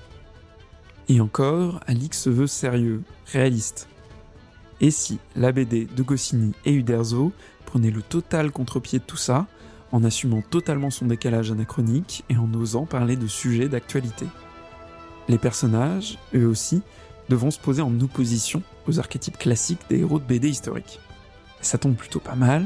Et 1.10 1.20
encore, 1.20 1.82
Alix 1.86 2.22
se 2.22 2.30
veut 2.30 2.48
sérieux, 2.48 3.04
réaliste. 3.26 3.90
Et 4.80 4.90
si 4.90 5.20
la 5.36 5.52
BD 5.52 5.84
de 5.84 6.02
Goscinny 6.02 6.54
et 6.64 6.72
Uderzo 6.72 7.34
prenait 7.66 7.92
le 7.92 8.02
total 8.02 8.52
contre-pied 8.52 9.00
de 9.00 9.04
tout 9.04 9.18
ça, 9.18 9.48
en 9.92 10.02
assumant 10.06 10.42
totalement 10.42 10.92
son 10.92 11.08
décalage 11.08 11.52
anachronique 11.52 12.24
et 12.30 12.38
en 12.38 12.54
osant 12.54 12.86
parler 12.86 13.18
de 13.18 13.28
sujets 13.28 13.68
d'actualité? 13.68 14.28
Les 15.28 15.38
personnages, 15.38 16.18
eux 16.34 16.48
aussi, 16.48 16.84
devront 17.28 17.52
se 17.52 17.60
poser 17.60 17.82
en 17.82 18.00
opposition 18.00 18.64
aux 18.88 18.98
archétypes 18.98 19.38
classiques 19.38 19.90
des 19.90 20.00
héros 20.00 20.20
de 20.20 20.24
BD 20.24 20.48
historiques. 20.48 21.02
Ça 21.60 21.78
tombe 21.78 21.96
plutôt 21.96 22.22
pas 22.22 22.36
mal, 22.36 22.66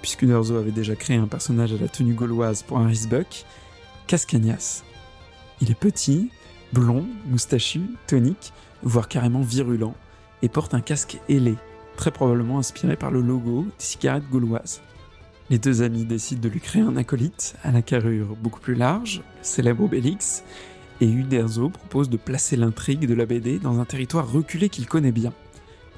puisque 0.00 0.22
Uderzo 0.22 0.56
avait 0.56 0.70
déjà 0.70 0.96
créé 0.96 1.16
un 1.16 1.26
personnage 1.26 1.72
à 1.72 1.76
la 1.76 1.88
tenue 1.88 2.14
gauloise 2.14 2.62
pour 2.62 2.78
Harris 2.78 3.06
Buck, 3.08 3.44
Cascagnas. 4.06 4.82
Il 5.60 5.70
est 5.70 5.78
petit, 5.78 6.30
blond, 6.72 7.06
moustachu, 7.26 7.82
tonique, 8.06 8.52
voire 8.82 9.08
carrément 9.08 9.42
virulent, 9.42 9.94
et 10.42 10.48
porte 10.48 10.74
un 10.74 10.80
casque 10.80 11.18
ailé, 11.28 11.56
très 11.96 12.10
probablement 12.10 12.58
inspiré 12.58 12.96
par 12.96 13.10
le 13.10 13.20
logo 13.20 13.64
des 13.64 13.84
cigarettes 13.84 14.28
gauloises. 14.30 14.80
Les 15.50 15.58
deux 15.58 15.82
amis 15.82 16.04
décident 16.04 16.40
de 16.40 16.48
lui 16.48 16.60
créer 16.60 16.82
un 16.82 16.96
acolyte 16.96 17.56
à 17.64 17.72
la 17.72 17.82
carrure 17.82 18.36
beaucoup 18.36 18.60
plus 18.60 18.74
large, 18.74 19.18
le 19.18 19.44
célèbre 19.44 19.84
Obélix, 19.84 20.44
et 21.00 21.06
Uderzo 21.06 21.70
propose 21.70 22.08
de 22.08 22.16
placer 22.16 22.56
l'intrigue 22.56 23.06
de 23.06 23.14
la 23.14 23.26
BD 23.26 23.58
dans 23.58 23.80
un 23.80 23.84
territoire 23.84 24.30
reculé 24.30 24.68
qu'il 24.68 24.86
connaît 24.86 25.12
bien, 25.12 25.32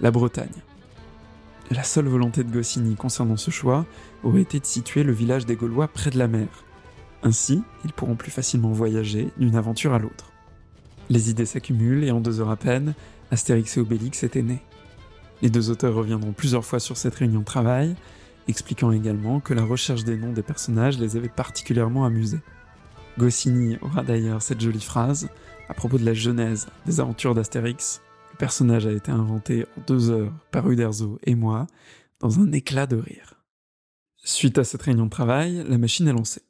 la 0.01 0.11
Bretagne. 0.11 0.49
La 1.71 1.85
seule 1.85 2.09
volonté 2.09 2.45
de 2.45 2.53
Goscinny 2.53 2.97
concernant 2.97 3.37
ce 3.37 3.51
choix 3.51 3.87
aurait 4.25 4.43
été 4.43 4.61
de 4.61 4.67
situer 4.67 5.03
le 5.05 5.13
village 5.13 5.47
des 5.47 5.57
Gaulois 5.57 5.89
près 5.89 6.11
de 6.11 6.19
la 6.19 6.29
mer. 6.29 6.49
Ainsi, 7.23 7.63
ils 7.85 7.93
pourront 7.93 8.17
plus 8.17 8.31
facilement 8.31 8.73
voyager 8.73 9.31
d'une 9.39 9.57
aventure 9.57 9.95
à 9.95 9.99
l'autre. 9.99 10.33
Les 11.09 11.31
idées 11.31 11.47
s'accumulent 11.47 12.05
et 12.05 12.11
en 12.11 12.21
deux 12.21 12.41
heures 12.41 12.51
à 12.51 12.57
peine, 12.57 12.95
Astérix 13.31 13.77
et 13.77 13.81
Obélix 13.81 14.23
étaient 14.23 14.43
nés. 14.43 14.63
Les 15.41 15.51
deux 15.51 15.71
auteurs 15.71 15.95
reviendront 15.95 16.33
plusieurs 16.33 16.65
fois 16.65 16.81
sur 16.81 16.97
cette 16.97 17.15
réunion 17.15 17.41
de 17.41 17.45
travail, 17.45 17.95
expliquant 18.49 18.93
également 18.93 19.41
que 19.41 19.55
la 19.55 19.65
recherche 19.65 20.05
des 20.05 20.17
noms 20.17 20.33
des 20.33 20.43
personnages 20.43 20.99
les 20.99 21.17
avait 21.17 21.29
particulièrement 21.29 22.05
amusés. 22.05 22.41
Goscinny 23.19 23.77
aura 23.83 24.03
d'ailleurs 24.03 24.43
cette 24.43 24.61
jolie 24.61 24.81
phrase 24.81 25.29
à 25.69 25.75
propos 25.75 25.99
de 25.99 26.05
la 26.05 26.15
genèse 26.15 26.67
des 26.87 27.01
aventures 27.01 27.35
d'Astérix 27.35 28.03
le 28.33 28.39
personnage 28.39 28.87
a 28.87 28.93
été 28.93 29.13
inventé 29.13 29.67
en 29.77 29.83
deux 29.87 30.11
heures 30.11 30.33
par 30.51 30.71
Uderzo 30.71 31.19
et 31.25 31.35
moi, 31.35 31.67
dans 32.21 32.41
un 32.41 32.51
éclat 32.53 32.87
de 32.87 32.97
rire. 32.97 33.35
Suite 34.25 34.59
à 34.59 34.65
cette 34.65 34.83
réunion 34.83 35.05
de 35.05 35.11
travail, 35.11 35.65
la 35.69 35.79
machine 35.79 36.09
est 36.09 36.13
lancée. 36.13 36.43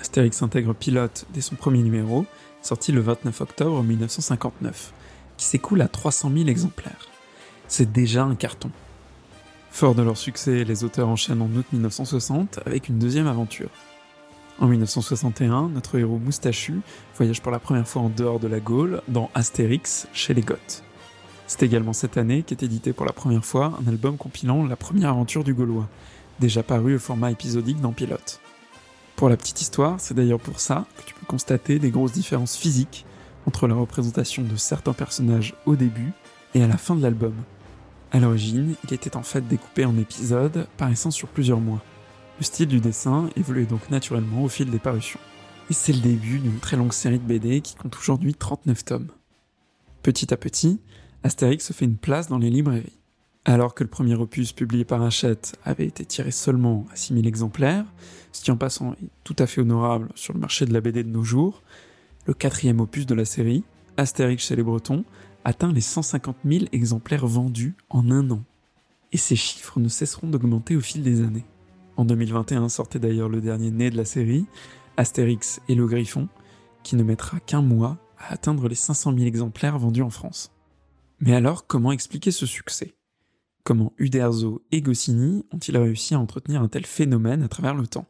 Astérix 0.00 0.42
intègre 0.42 0.74
Pilote 0.74 1.26
dès 1.32 1.40
son 1.40 1.54
premier 1.54 1.82
numéro, 1.82 2.26
sorti 2.62 2.92
le 2.92 3.00
29 3.00 3.40
octobre 3.40 3.82
1959, 3.82 4.92
qui 5.36 5.46
s'écoule 5.46 5.80
à 5.82 5.88
300 5.88 6.30
000 6.34 6.48
exemplaires 6.48 7.11
c'est 7.72 7.90
déjà 7.90 8.24
un 8.24 8.34
carton. 8.34 8.70
Fort 9.70 9.94
de 9.94 10.02
leur 10.02 10.18
succès, 10.18 10.62
les 10.62 10.84
auteurs 10.84 11.08
enchaînent 11.08 11.40
en 11.40 11.46
août 11.46 11.64
1960 11.72 12.60
avec 12.66 12.90
une 12.90 12.98
deuxième 12.98 13.26
aventure. 13.26 13.70
En 14.58 14.66
1961, 14.66 15.70
notre 15.70 15.98
héros 15.98 16.18
moustachu 16.18 16.82
voyage 17.16 17.40
pour 17.40 17.50
la 17.50 17.58
première 17.58 17.88
fois 17.88 18.02
en 18.02 18.10
dehors 18.10 18.40
de 18.40 18.46
la 18.46 18.60
Gaule 18.60 19.00
dans 19.08 19.30
Astérix 19.34 20.06
chez 20.12 20.34
les 20.34 20.42
Goths. 20.42 20.84
C'est 21.46 21.62
également 21.62 21.94
cette 21.94 22.18
année 22.18 22.42
qu'est 22.42 22.62
édité 22.62 22.92
pour 22.92 23.06
la 23.06 23.14
première 23.14 23.44
fois 23.44 23.72
un 23.82 23.88
album 23.88 24.18
compilant 24.18 24.66
la 24.66 24.76
première 24.76 25.08
aventure 25.08 25.42
du 25.42 25.54
Gaulois, 25.54 25.88
déjà 26.40 26.62
paru 26.62 26.96
au 26.96 26.98
format 26.98 27.30
épisodique 27.30 27.80
dans 27.80 27.92
Pilote. 27.92 28.40
Pour 29.16 29.30
la 29.30 29.38
petite 29.38 29.62
histoire, 29.62 29.98
c'est 29.98 30.12
d'ailleurs 30.12 30.40
pour 30.40 30.60
ça 30.60 30.84
que 30.98 31.04
tu 31.04 31.14
peux 31.14 31.26
constater 31.26 31.78
des 31.78 31.90
grosses 31.90 32.12
différences 32.12 32.54
physiques 32.54 33.06
entre 33.46 33.66
la 33.66 33.74
représentation 33.74 34.42
de 34.42 34.56
certains 34.56 34.92
personnages 34.92 35.54
au 35.64 35.74
début 35.74 36.12
et 36.54 36.62
à 36.62 36.66
la 36.66 36.76
fin 36.76 36.94
de 36.94 37.02
l'album, 37.02 37.34
à 38.12 38.20
l'origine, 38.20 38.74
il 38.84 38.92
était 38.92 39.16
en 39.16 39.22
fait 39.22 39.46
découpé 39.48 39.86
en 39.86 39.96
épisodes, 39.96 40.68
paraissant 40.76 41.10
sur 41.10 41.28
plusieurs 41.28 41.60
mois. 41.60 41.82
Le 42.38 42.44
style 42.44 42.68
du 42.68 42.78
dessin 42.78 43.30
évoluait 43.36 43.64
donc 43.64 43.88
naturellement 43.90 44.44
au 44.44 44.48
fil 44.48 44.70
des 44.70 44.78
parutions. 44.78 45.20
Et 45.70 45.72
c'est 45.72 45.94
le 45.94 46.00
début 46.00 46.38
d'une 46.38 46.58
très 46.58 46.76
longue 46.76 46.92
série 46.92 47.18
de 47.18 47.24
BD 47.24 47.62
qui 47.62 47.74
compte 47.74 47.96
aujourd'hui 47.96 48.34
39 48.34 48.84
tomes. 48.84 49.08
Petit 50.02 50.34
à 50.34 50.36
petit, 50.36 50.80
Astérix 51.22 51.64
se 51.64 51.72
fait 51.72 51.86
une 51.86 51.96
place 51.96 52.28
dans 52.28 52.38
les 52.38 52.50
librairies. 52.50 52.98
Alors 53.46 53.74
que 53.74 53.82
le 53.82 53.90
premier 53.90 54.14
opus 54.14 54.52
publié 54.52 54.84
par 54.84 55.02
Hachette 55.02 55.56
avait 55.64 55.86
été 55.86 56.04
tiré 56.04 56.30
seulement 56.30 56.86
à 56.92 56.96
6000 56.96 57.26
exemplaires, 57.26 57.86
ce 58.32 58.44
qui 58.44 58.50
en 58.50 58.56
passant 58.56 58.92
est 58.92 59.08
tout 59.24 59.36
à 59.38 59.46
fait 59.46 59.62
honorable 59.62 60.10
sur 60.14 60.34
le 60.34 60.40
marché 60.40 60.66
de 60.66 60.72
la 60.74 60.80
BD 60.80 61.02
de 61.02 61.08
nos 61.08 61.24
jours, 61.24 61.62
le 62.26 62.34
quatrième 62.34 62.80
opus 62.80 63.06
de 63.06 63.14
la 63.14 63.24
série, 63.24 63.64
Astérix 63.96 64.44
chez 64.44 64.56
les 64.56 64.62
Bretons, 64.62 65.04
atteint 65.44 65.72
les 65.72 65.80
150 65.80 66.36
000 66.44 66.64
exemplaires 66.72 67.26
vendus 67.26 67.74
en 67.90 68.10
un 68.10 68.30
an. 68.30 68.42
Et 69.12 69.16
ces 69.16 69.36
chiffres 69.36 69.80
ne 69.80 69.88
cesseront 69.88 70.28
d'augmenter 70.28 70.76
au 70.76 70.80
fil 70.80 71.02
des 71.02 71.22
années. 71.22 71.44
En 71.96 72.04
2021 72.04 72.68
sortait 72.68 72.98
d'ailleurs 72.98 73.28
le 73.28 73.40
dernier 73.40 73.70
né 73.70 73.90
de 73.90 73.96
la 73.96 74.04
série, 74.04 74.46
Astérix 74.96 75.60
et 75.68 75.74
le 75.74 75.86
Griffon, 75.86 76.28
qui 76.82 76.96
ne 76.96 77.02
mettra 77.02 77.40
qu'un 77.40 77.62
mois 77.62 77.98
à 78.18 78.32
atteindre 78.32 78.68
les 78.68 78.74
500 78.74 79.12
000 79.14 79.26
exemplaires 79.26 79.78
vendus 79.78 80.02
en 80.02 80.10
France. 80.10 80.52
Mais 81.20 81.34
alors, 81.34 81.66
comment 81.66 81.92
expliquer 81.92 82.30
ce 82.30 82.46
succès? 82.46 82.94
Comment 83.64 83.92
Uderzo 83.98 84.64
et 84.72 84.82
Goscinny 84.82 85.44
ont-ils 85.52 85.76
réussi 85.76 86.14
à 86.14 86.18
entretenir 86.18 86.62
un 86.62 86.68
tel 86.68 86.84
phénomène 86.84 87.42
à 87.42 87.48
travers 87.48 87.74
le 87.74 87.86
temps? 87.86 88.06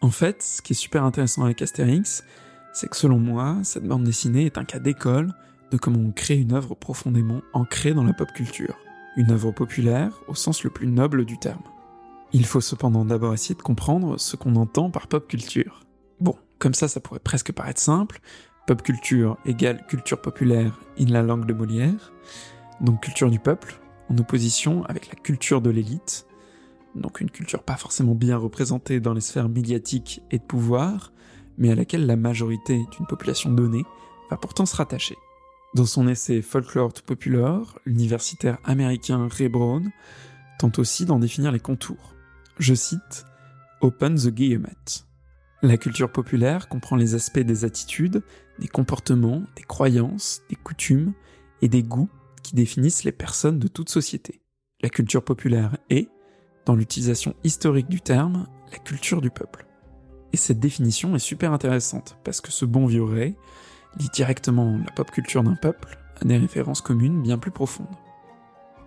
En 0.00 0.10
fait, 0.10 0.42
ce 0.42 0.62
qui 0.62 0.72
est 0.72 0.76
super 0.76 1.04
intéressant 1.04 1.44
avec 1.44 1.60
Astérix, 1.60 2.24
c'est 2.72 2.88
que 2.88 2.96
selon 2.96 3.18
moi, 3.18 3.58
cette 3.64 3.84
bande 3.84 4.04
dessinée 4.04 4.46
est 4.46 4.58
un 4.58 4.64
cas 4.64 4.78
d'école 4.78 5.34
de 5.72 5.78
comment 5.78 6.00
on 6.00 6.12
crée 6.12 6.36
une 6.36 6.52
œuvre 6.52 6.74
profondément 6.74 7.40
ancrée 7.54 7.94
dans 7.94 8.04
la 8.04 8.12
pop 8.12 8.30
culture. 8.32 8.78
Une 9.16 9.30
œuvre 9.30 9.50
populaire 9.52 10.22
au 10.28 10.34
sens 10.34 10.62
le 10.64 10.70
plus 10.70 10.86
noble 10.86 11.24
du 11.24 11.38
terme. 11.38 11.62
Il 12.32 12.44
faut 12.46 12.60
cependant 12.60 13.04
d'abord 13.04 13.32
essayer 13.32 13.54
de 13.54 13.62
comprendre 13.62 14.18
ce 14.20 14.36
qu'on 14.36 14.56
entend 14.56 14.90
par 14.90 15.08
pop 15.08 15.26
culture. 15.26 15.80
Bon, 16.20 16.36
comme 16.58 16.74
ça, 16.74 16.88
ça 16.88 17.00
pourrait 17.00 17.20
presque 17.20 17.52
paraître 17.52 17.80
simple. 17.80 18.20
Pop 18.66 18.82
culture 18.82 19.38
égale 19.46 19.84
culture 19.86 20.20
populaire 20.20 20.78
in 21.00 21.06
la 21.06 21.22
langue 21.22 21.46
de 21.46 21.54
Molière. 21.54 22.12
Donc 22.80 23.02
culture 23.02 23.30
du 23.30 23.38
peuple, 23.38 23.80
en 24.10 24.18
opposition 24.18 24.84
avec 24.84 25.08
la 25.08 25.14
culture 25.14 25.62
de 25.62 25.70
l'élite, 25.70 26.26
donc 26.94 27.20
une 27.20 27.30
culture 27.30 27.62
pas 27.62 27.76
forcément 27.76 28.14
bien 28.14 28.36
représentée 28.36 29.00
dans 29.00 29.14
les 29.14 29.20
sphères 29.20 29.48
médiatiques 29.48 30.22
et 30.30 30.38
de 30.38 30.44
pouvoir, 30.44 31.12
mais 31.56 31.70
à 31.70 31.74
laquelle 31.74 32.06
la 32.06 32.16
majorité 32.16 32.84
d'une 32.96 33.06
population 33.06 33.50
donnée 33.50 33.84
va 34.30 34.36
pourtant 34.36 34.66
se 34.66 34.76
rattacher. 34.76 35.16
Dans 35.74 35.86
son 35.86 36.06
essai 36.06 36.42
Folklore 36.42 36.92
to 36.92 37.02
Popular, 37.02 37.78
l'universitaire 37.86 38.58
américain 38.62 39.26
Ray 39.30 39.48
Brown 39.48 39.90
tente 40.58 40.78
aussi 40.78 41.06
d'en 41.06 41.18
définir 41.18 41.50
les 41.50 41.60
contours. 41.60 42.14
Je 42.58 42.74
cite 42.74 43.24
Open 43.80 44.16
the 44.16 44.28
Guillemets. 44.28 45.06
La 45.62 45.78
culture 45.78 46.12
populaire 46.12 46.68
comprend 46.68 46.96
les 46.96 47.14
aspects 47.14 47.38
des 47.38 47.64
attitudes, 47.64 48.22
des 48.58 48.68
comportements, 48.68 49.44
des 49.56 49.62
croyances, 49.62 50.42
des 50.50 50.56
coutumes 50.56 51.14
et 51.62 51.68
des 51.68 51.82
goûts 51.82 52.10
qui 52.42 52.54
définissent 52.54 53.04
les 53.04 53.12
personnes 53.12 53.58
de 53.58 53.68
toute 53.68 53.88
société. 53.88 54.42
La 54.82 54.90
culture 54.90 55.24
populaire 55.24 55.78
est, 55.88 56.10
dans 56.66 56.74
l'utilisation 56.74 57.34
historique 57.44 57.88
du 57.88 58.02
terme, 58.02 58.46
la 58.72 58.78
culture 58.78 59.22
du 59.22 59.30
peuple. 59.30 59.66
Et 60.34 60.36
cette 60.36 60.60
définition 60.60 61.14
est 61.14 61.18
super 61.18 61.52
intéressante, 61.52 62.18
parce 62.24 62.42
que 62.42 62.52
ce 62.52 62.66
bon 62.66 62.84
vieux 62.84 63.04
Ray 63.04 63.36
lit 63.98 64.08
directement 64.12 64.78
la 64.78 64.90
pop 64.92 65.10
culture 65.10 65.42
d'un 65.42 65.54
peuple 65.54 65.98
à 66.20 66.24
des 66.24 66.36
références 66.36 66.80
communes 66.80 67.22
bien 67.22 67.38
plus 67.38 67.50
profondes. 67.50 67.86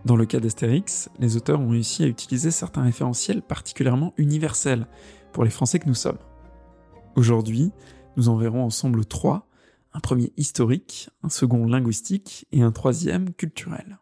Dans 0.06 0.16
le 0.16 0.26
cas 0.26 0.40
d'Astérix, 0.40 1.10
les 1.18 1.36
auteurs 1.36 1.60
ont 1.60 1.70
réussi 1.70 2.04
à 2.04 2.08
utiliser 2.08 2.52
certains 2.52 2.84
référentiels 2.84 3.42
particulièrement 3.42 4.14
universels 4.18 4.88
pour 5.34 5.44
les 5.44 5.50
Français 5.50 5.80
que 5.80 5.88
nous 5.88 5.96
sommes. 5.96 6.20
Aujourd'hui, 7.16 7.72
nous 8.16 8.30
en 8.30 8.36
verrons 8.36 8.64
ensemble 8.64 9.06
trois, 9.06 9.48
un 9.94 10.00
premier 10.00 10.32
historique, 10.38 11.10
un 11.24 11.30
second 11.30 11.66
linguistique 11.66 12.46
et 12.52 12.62
un 12.62 12.72
troisième 12.72 13.34
culturel. 13.34 13.98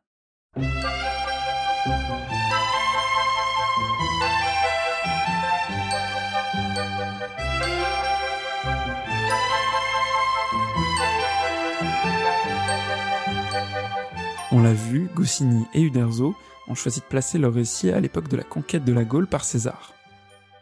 On 14.55 14.61
l'a 14.61 14.73
vu, 14.73 15.09
Goscinny 15.15 15.65
et 15.73 15.81
Uderzo 15.81 16.35
ont 16.67 16.75
choisi 16.75 16.99
de 16.99 17.05
placer 17.05 17.39
leur 17.39 17.55
récit 17.55 17.89
à 17.89 17.99
l'époque 17.99 18.27
de 18.27 18.37
la 18.37 18.43
conquête 18.43 18.85
de 18.85 18.93
la 18.93 19.03
Gaule 19.03 19.25
par 19.25 19.45
César. 19.45 19.95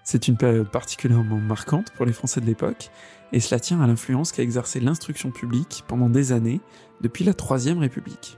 C'est 0.06 0.30
une 0.30 0.38
période 0.38 0.72
particulièrement 0.72 1.36
marquante 1.36 1.92
pour 1.92 2.06
les 2.06 2.14
Français 2.14 2.40
de 2.40 2.46
l'époque, 2.46 2.90
et 3.34 3.42
cela 3.42 3.60
tient 3.60 3.82
à 3.82 3.88
l'influence 3.88 4.32
qu'a 4.32 4.44
exercé 4.44 4.80
l'instruction 4.80 5.30
publique 5.30 5.84
pendant 5.90 6.08
des 6.08 6.32
années, 6.32 6.62
depuis 7.02 7.26
la 7.26 7.34
Troisième 7.34 7.80
République. 7.80 8.38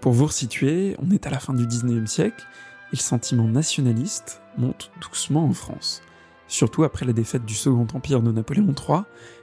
Pour 0.00 0.14
vous 0.14 0.26
resituer, 0.26 0.96
on 0.98 1.12
est 1.12 1.28
à 1.28 1.30
la 1.30 1.38
fin 1.38 1.54
du 1.54 1.64
XIXe 1.64 2.10
siècle, 2.10 2.44
et 2.92 2.96
le 2.96 3.02
sentiment 3.02 3.46
nationaliste 3.46 4.42
monte 4.58 4.90
doucement 5.00 5.44
en 5.44 5.52
France, 5.52 6.02
surtout 6.48 6.82
après 6.82 7.06
la 7.06 7.12
défaite 7.12 7.44
du 7.44 7.54
Second 7.54 7.86
Empire 7.94 8.20
de 8.20 8.32
Napoléon 8.32 8.74
III 8.76 9.02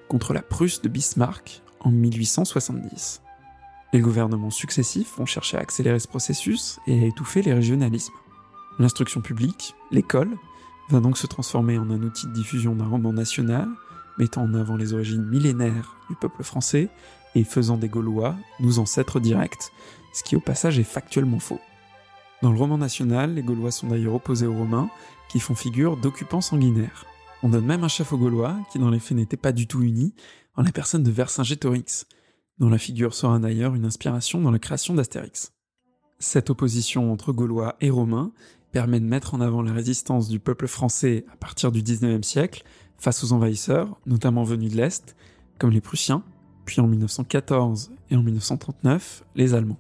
contre 0.10 0.34
la 0.34 0.42
Prusse 0.42 0.82
de 0.82 0.90
Bismarck 0.90 1.62
en 1.80 1.92
1870. 1.92 3.22
Les 3.91 4.02
gouvernements 4.02 4.52
successifs 4.52 5.17
vont 5.17 5.25
chercher 5.25 5.58
à 5.58 5.62
accélérer 5.62 5.99
ce 5.99 6.08
processus 6.08 6.80
et 6.86 7.04
à 7.04 7.08
étouffer 7.08 7.41
les 7.41 7.54
régionalismes. 7.54 8.13
L'instruction 8.78 9.21
publique, 9.21 9.75
l'école, 9.89 10.30
va 10.89 10.99
donc 10.99 11.17
se 11.17 11.25
transformer 11.25 11.78
en 11.80 11.89
un 11.89 12.04
outil 12.04 12.28
de 12.28 12.34
diffusion 12.34 12.75
d'un 12.75 12.88
roman 12.88 13.13
national, 13.13 13.67
mettant 14.19 14.43
en 14.43 14.54
avant 14.54 14.75
les 14.75 14.93
origines 14.93 15.25
millénaires 15.25 15.95
du 16.08 16.15
peuple 16.15 16.43
français 16.43 16.89
et 17.34 17.43
faisant 17.43 17.78
des 17.78 17.89
Gaulois 17.89 18.36
nos 18.60 18.78
ancêtres 18.78 19.19
directs, 19.19 19.71
ce 20.13 20.23
qui 20.23 20.36
au 20.36 20.39
passage 20.39 20.78
est 20.78 20.84
factuellement 20.84 21.39
faux. 21.39 21.60
Dans 22.43 22.52
le 22.52 22.58
roman 22.58 22.78
national, 22.78 23.34
les 23.34 23.43
Gaulois 23.43 23.71
sont 23.71 23.88
d'ailleurs 23.88 24.15
opposés 24.15 24.47
aux 24.47 24.56
Romains, 24.56 24.89
qui 25.30 25.39
font 25.39 25.56
figure 25.56 25.97
d'occupants 25.97 26.41
sanguinaires. 26.41 27.06
On 27.43 27.49
donne 27.49 27.65
même 27.65 27.84
un 27.84 27.89
chef 27.89 28.13
aux 28.13 28.17
Gaulois, 28.17 28.56
qui 28.71 28.80
dans 28.80 28.89
les 28.89 28.99
faits 28.99 29.17
n'était 29.17 29.38
pas 29.38 29.52
du 29.52 29.67
tout 29.67 29.82
uni, 29.82 30.13
en 30.56 30.62
la 30.62 30.71
personne 30.71 31.04
de 31.04 31.12
Vercingétorix, 31.12 32.06
dont 32.60 32.69
la 32.69 32.78
figure 32.78 33.13
sera 33.13 33.39
d'ailleurs 33.39 33.76
une 33.76 33.86
inspiration 33.86 34.41
dans 34.41 34.52
la 34.52 34.60
création 34.60 34.93
d'Astérix. 34.93 35.54
Cette 36.19 36.50
opposition 36.50 37.12
entre 37.12 37.32
Gaulois 37.32 37.76
et 37.80 37.89
Romains 37.89 38.32
permet 38.72 39.00
de 39.00 39.06
mettre 39.06 39.34
en 39.34 39.41
avant 39.41 39.62
la 39.62 39.74
résistance 39.74 40.28
du 40.28 40.39
peuple 40.39 40.67
français 40.67 41.26
à 41.32 41.38
partir 41.38 41.72
du 41.72 41.82
XIXe 41.82 42.28
siècle 42.28 42.63
face 42.98 43.24
aux 43.24 43.32
envahisseurs, 43.32 43.98
notamment 44.06 44.43
venus 44.43 44.72
de 44.72 44.78
l'Est, 44.78 45.15
comme 45.58 45.72
les 45.72 45.82
Prussiens, 45.82 46.24
puis 46.65 46.82
en 46.82 46.88
1914 46.88 47.91
et 48.12 48.15
en 48.15 48.22
1939, 48.22 49.24
les 49.36 49.54
Allemands. 49.54 49.80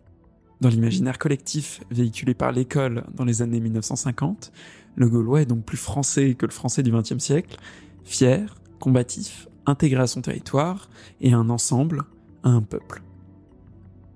Dans 0.61 0.69
l'imaginaire 0.69 1.19
collectif 1.19 1.81
véhiculé 1.91 2.33
par 2.33 2.51
l'école 2.51 3.05
dans 3.13 3.25
les 3.25 3.41
années 3.41 3.59
1950, 3.59 4.51
le 4.95 5.09
Gaulois 5.09 5.41
est 5.41 5.45
donc 5.45 5.63
plus 5.63 5.77
français 5.77 6.35
que 6.35 6.45
le 6.45 6.51
français 6.51 6.83
du 6.83 6.91
XXe 6.91 7.19
siècle, 7.19 7.57
fier, 8.03 8.55
combatif, 8.79 9.47
intégré 9.65 10.01
à 10.01 10.07
son 10.07 10.21
territoire 10.21 10.89
et 11.21 11.33
un 11.33 11.49
ensemble, 11.49 12.03
à 12.43 12.49
un 12.49 12.61
peuple. 12.61 13.01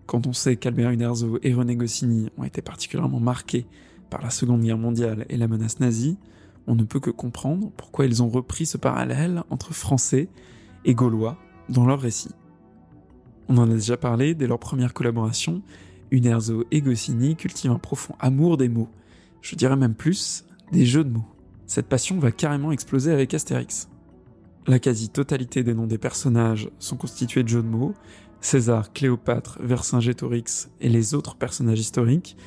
Quand 0.05 0.27
on 0.27 0.33
sait 0.33 0.57
qu'Albert 0.57 0.91
Uderzo 0.91 1.39
et 1.43 1.53
René 1.53 1.75
Goscinny 1.75 2.29
ont 2.37 2.43
été 2.43 2.61
particulièrement 2.61 3.19
marqués 3.19 3.65
par 4.09 4.21
la 4.21 4.29
Seconde 4.29 4.61
Guerre 4.61 4.77
mondiale 4.77 5.25
et 5.29 5.37
la 5.37 5.47
menace 5.47 5.79
nazie, 5.79 6.17
on 6.67 6.75
ne 6.75 6.83
peut 6.83 6.99
que 6.99 7.09
comprendre 7.09 7.71
pourquoi 7.75 8.05
ils 8.05 8.21
ont 8.21 8.29
repris 8.29 8.65
ce 8.65 8.77
parallèle 8.77 9.43
entre 9.49 9.73
Français 9.73 10.29
et 10.85 10.93
Gaulois 10.93 11.37
dans 11.69 11.85
leur 11.85 11.99
récit. 11.99 12.31
On 13.49 13.57
en 13.57 13.69
a 13.69 13.73
déjà 13.73 13.97
parlé 13.97 14.35
dès 14.35 14.47
leur 14.47 14.59
première 14.59 14.93
collaboration, 14.93 15.61
Uderzo 16.11 16.63
et 16.71 16.81
Goscinny 16.81 17.35
cultivent 17.35 17.71
un 17.71 17.79
profond 17.79 18.15
amour 18.19 18.57
des 18.57 18.69
mots, 18.69 18.89
je 19.41 19.55
dirais 19.55 19.75
même 19.75 19.95
plus, 19.95 20.45
des 20.71 20.85
jeux 20.85 21.03
de 21.03 21.09
mots. 21.09 21.25
Cette 21.65 21.87
passion 21.87 22.19
va 22.19 22.31
carrément 22.31 22.71
exploser 22.71 23.11
avec 23.11 23.33
Astérix. 23.33 23.89
La 24.65 24.79
quasi-totalité 24.79 25.61
des 25.61 25.73
noms 25.73 25.87
des 25.87 25.97
personnages 25.97 26.69
sont 26.79 26.95
constitués 26.95 27.43
de 27.43 27.49
jeux 27.49 27.61
de 27.61 27.67
mots, 27.67 27.93
César, 28.39 28.93
Cléopâtre, 28.93 29.57
Vercingétorix 29.61 30.69
et 30.79 30.87
les 30.87 31.15
autres 31.15 31.35
personnages 31.35 31.79
historiques 31.79 32.37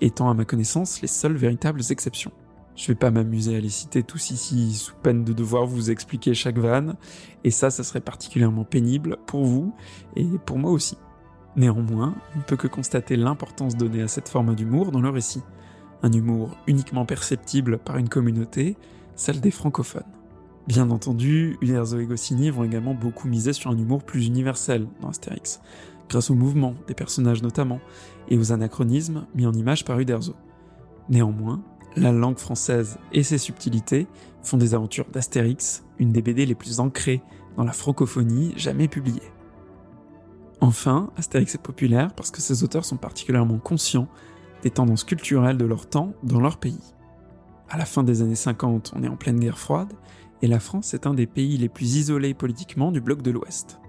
étant 0.00 0.30
à 0.30 0.34
ma 0.34 0.44
connaissance 0.44 1.02
les 1.02 1.08
seules 1.08 1.36
véritables 1.36 1.82
exceptions. 1.90 2.30
Je 2.76 2.88
vais 2.88 2.94
pas 2.94 3.10
m'amuser 3.10 3.56
à 3.56 3.60
les 3.60 3.70
citer 3.70 4.04
tous 4.04 4.30
ici 4.30 4.72
sous 4.74 4.94
peine 4.96 5.24
de 5.24 5.32
devoir 5.32 5.66
vous 5.66 5.90
expliquer 5.90 6.32
chaque 6.34 6.58
vanne, 6.58 6.96
et 7.42 7.50
ça, 7.50 7.70
ça 7.70 7.82
serait 7.82 8.00
particulièrement 8.00 8.64
pénible 8.64 9.16
pour 9.26 9.44
vous 9.44 9.74
et 10.14 10.26
pour 10.46 10.58
moi 10.58 10.70
aussi. 10.70 10.96
Néanmoins, 11.56 12.14
on 12.34 12.38
ne 12.38 12.44
peut 12.44 12.56
que 12.56 12.66
constater 12.68 13.16
l'importance 13.16 13.76
donnée 13.76 14.02
à 14.02 14.08
cette 14.08 14.28
forme 14.28 14.54
d'humour 14.54 14.92
dans 14.92 15.00
le 15.00 15.10
récit. 15.10 15.42
Un 16.02 16.12
humour 16.12 16.56
uniquement 16.66 17.06
perceptible 17.06 17.78
par 17.78 17.96
une 17.96 18.08
communauté, 18.08 18.76
celle 19.14 19.40
des 19.40 19.52
francophones. 19.52 20.02
Bien 20.66 20.90
entendu, 20.90 21.58
Uderzo 21.60 21.98
et 21.98 22.06
Goscinny 22.06 22.50
vont 22.50 22.64
également 22.64 22.94
beaucoup 22.94 23.28
miser 23.28 23.52
sur 23.52 23.70
un 23.70 23.76
humour 23.76 24.02
plus 24.02 24.26
universel 24.26 24.86
dans 25.02 25.10
Astérix, 25.10 25.60
grâce 26.08 26.30
au 26.30 26.34
mouvement 26.34 26.74
des 26.86 26.94
personnages 26.94 27.42
notamment, 27.42 27.80
et 28.28 28.38
aux 28.38 28.52
anachronismes 28.52 29.26
mis 29.34 29.46
en 29.46 29.52
image 29.52 29.84
par 29.84 30.00
Uderzo. 30.00 30.34
Néanmoins, 31.10 31.62
la 31.96 32.12
langue 32.12 32.38
française 32.38 32.98
et 33.12 33.22
ses 33.22 33.38
subtilités 33.38 34.06
font 34.42 34.56
des 34.56 34.74
aventures 34.74 35.06
d'Astérix 35.12 35.84
une 35.98 36.12
des 36.12 36.22
BD 36.22 36.46
les 36.46 36.54
plus 36.54 36.80
ancrées 36.80 37.22
dans 37.56 37.64
la 37.64 37.72
francophonie 37.72 38.52
jamais 38.56 38.88
publiées. 38.88 39.32
Enfin, 40.60 41.10
Astérix 41.16 41.54
est 41.54 41.62
populaire 41.62 42.14
parce 42.14 42.30
que 42.30 42.40
ses 42.40 42.64
auteurs 42.64 42.84
sont 42.84 42.96
particulièrement 42.96 43.58
conscients 43.58 44.08
des 44.62 44.70
tendances 44.70 45.04
culturelles 45.04 45.58
de 45.58 45.64
leur 45.66 45.86
temps 45.86 46.14
dans 46.22 46.40
leur 46.40 46.56
pays. 46.56 46.94
À 47.68 47.76
la 47.76 47.84
fin 47.84 48.02
des 48.02 48.22
années 48.22 48.34
50, 48.34 48.94
on 48.96 49.02
est 49.02 49.08
en 49.08 49.16
pleine 49.16 49.38
guerre 49.38 49.58
froide, 49.58 49.92
et 50.44 50.46
la 50.46 50.60
France 50.60 50.92
est 50.92 51.06
un 51.06 51.14
des 51.14 51.26
pays 51.26 51.56
les 51.56 51.70
plus 51.70 51.96
isolés 51.96 52.34
politiquement 52.34 52.92
du 52.92 53.00
bloc 53.00 53.22
de 53.22 53.30
l'Ouest. 53.30 53.80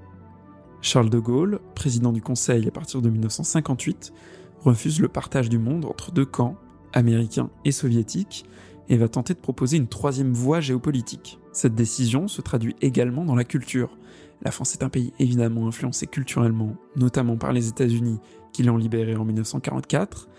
Charles 0.82 1.10
de 1.10 1.20
Gaulle, 1.20 1.60
président 1.76 2.13
du 2.13 2.22
Conseil 2.22 2.65
à 2.65 2.72
partir 2.72 3.02
de 3.02 3.10
1958, 3.10 4.13
refuse 4.62 5.02
le 5.02 5.10
partage 5.10 5.50
du 5.50 5.60
monde 5.60 5.84
entre 5.84 6.13
deux 6.13 6.26
camps, 6.26 6.56
américains 6.94 7.50
et 7.65 7.74
soviétiques, 7.74 8.46
et 8.88 8.96
va 8.96 9.10
tenter 9.10 9.34
de 9.34 9.39
proposer 9.39 9.76
une 9.76 9.89
troisième 9.89 10.32
voie 10.32 10.62
géopolitique. 10.62 11.39
Cette 11.52 11.76
décision 11.76 12.30
se 12.30 12.41
traduit 12.41 12.78
également 12.80 13.26
dans 13.26 13.36
la 13.36 13.44
culture. 13.44 13.98
La 14.41 14.52
France 14.52 14.76
est 14.76 14.84
un 14.84 14.89
pays 14.89 15.12
évidemment 15.20 15.68
influencé 15.68 16.08
culturellement, 16.08 16.78
notamment 16.96 17.36
par 17.36 17.52
les 17.52 17.68
États-Unis 17.68 18.20
qui 18.54 18.63
l'ont 18.63 18.78
libéré 18.78 19.18
en 19.18 19.26
1944, 19.26 20.30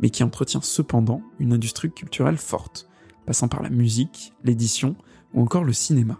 mais 0.00 0.10
qui 0.10 0.22
entretient 0.22 0.60
cependant 0.60 1.22
une 1.38 1.54
industrie 1.54 1.90
culturelle 1.90 2.36
forte, 2.36 2.90
passant 3.24 3.48
par 3.48 3.62
la 3.62 3.70
musique, 3.70 4.34
l'édition 4.44 4.96
ou 5.34 5.42
encore 5.42 5.64
le 5.64 5.72
cinéma. 5.72 6.18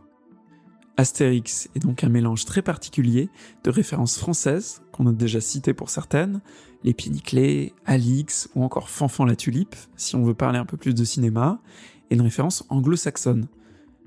Astérix 0.96 1.68
est 1.74 1.78
donc 1.78 2.04
un 2.04 2.08
mélange 2.08 2.44
très 2.44 2.62
particulier 2.62 3.30
de 3.64 3.70
références 3.70 4.18
françaises, 4.18 4.82
qu'on 4.92 5.06
a 5.06 5.12
déjà 5.12 5.40
citées 5.40 5.74
pour 5.74 5.90
certaines, 5.90 6.40
les 6.84 6.94
pieds 6.94 7.74
Alix 7.86 8.48
ou 8.54 8.62
encore 8.62 8.90
Fanfan 8.90 9.24
la 9.24 9.36
tulipe, 9.36 9.76
si 9.96 10.16
on 10.16 10.24
veut 10.24 10.34
parler 10.34 10.58
un 10.58 10.66
peu 10.66 10.76
plus 10.76 10.94
de 10.94 11.04
cinéma, 11.04 11.60
et 12.10 12.14
une 12.14 12.20
référence 12.20 12.64
anglo-saxonne. 12.68 13.48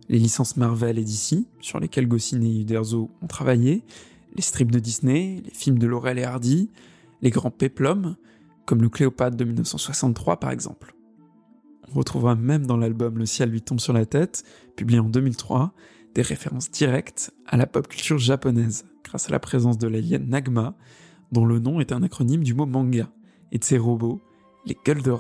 Les 0.10 0.20
licences 0.20 0.58
Marvel 0.58 1.00
et 1.00 1.04
DC, 1.04 1.46
sur 1.62 1.80
lesquelles 1.80 2.08
Goscinny 2.08 2.58
et 2.58 2.62
Uderzo 2.62 3.10
ont 3.22 3.28
travaillé, 3.28 3.84
les 4.36 4.42
strips 4.42 4.72
de 4.72 4.80
Disney, 4.80 5.42
les 5.44 5.52
films 5.52 5.80
de 5.80 5.88
Laurel 5.88 6.20
et 6.20 6.24
Hardy, 6.24 6.70
les 7.22 7.32
grands 7.32 7.52
péplums, 7.52 8.16
comme 8.66 8.82
le 8.82 8.90
Cléopâtre 8.90 9.38
de 9.38 9.44
1963 9.44 10.40
par 10.40 10.52
exemple. 10.52 10.95
On 11.94 12.00
retrouvera 12.00 12.36
même 12.36 12.66
dans 12.66 12.78
l'album 12.78 13.18
Le 13.18 13.26
ciel 13.26 13.50
lui 13.50 13.62
tombe 13.62 13.80
sur 13.80 13.94
la 13.94 14.06
tête, 14.06 14.44
publié 14.76 15.00
en 15.00 15.10
2003, 15.10 15.74
des 16.14 16.22
références 16.22 16.72
directes 16.72 17.32
à 17.46 17.58
la 17.58 17.68
pop 17.68 17.88
culture 17.88 18.18
japonaise, 18.18 18.86
grâce 19.04 19.28
à 19.28 19.32
la 19.32 19.40
présence 19.40 19.78
de 19.78 19.88
l'alien 19.88 20.28
Nagma, 20.28 20.76
dont 21.32 21.46
le 21.46 21.60
nom 21.60 21.80
est 21.80 21.92
un 21.92 22.04
acronyme 22.04 22.44
du 22.44 22.54
mot 22.54 22.66
manga, 22.66 23.10
et 23.52 23.60
de 23.60 23.64
ses 23.64 23.78
robots, 23.78 24.22
les 24.66 24.78
gueules 24.86 25.02
de. 25.02 25.14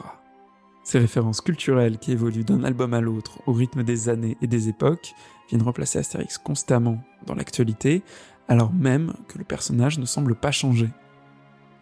Ces 0.84 0.99
références 0.99 1.41
culturelles 1.41 1.97
qui 1.97 2.12
évoluent 2.12 2.43
d'un 2.43 2.63
album 2.63 2.93
à 2.93 3.01
l'autre 3.01 3.39
au 3.47 3.54
rythme 3.54 3.84
des 3.84 4.08
années 4.08 4.38
et 4.41 4.47
des 4.47 4.69
époques 4.69 5.13
viennent 5.49 5.63
remplacer 5.63 5.97
Astérix 5.99 6.38
constamment 6.38 6.99
dans 7.25 7.34
l'actualité, 7.34 8.04
alors 8.47 8.71
même 8.71 9.13
que 9.28 9.38
le 9.38 9.43
personnage 9.43 9.97
ne 9.97 10.06
semble 10.06 10.36
pas 10.36 10.51
changer. 10.51 10.89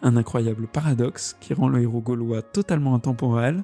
Un 0.01 0.15
incroyable 0.15 0.67
paradoxe 0.67 1.35
qui 1.41 1.53
rend 1.53 1.67
le 1.67 1.81
héros 1.81 2.01
gaulois 2.01 2.41
totalement 2.41 2.95
intemporel, 2.95 3.63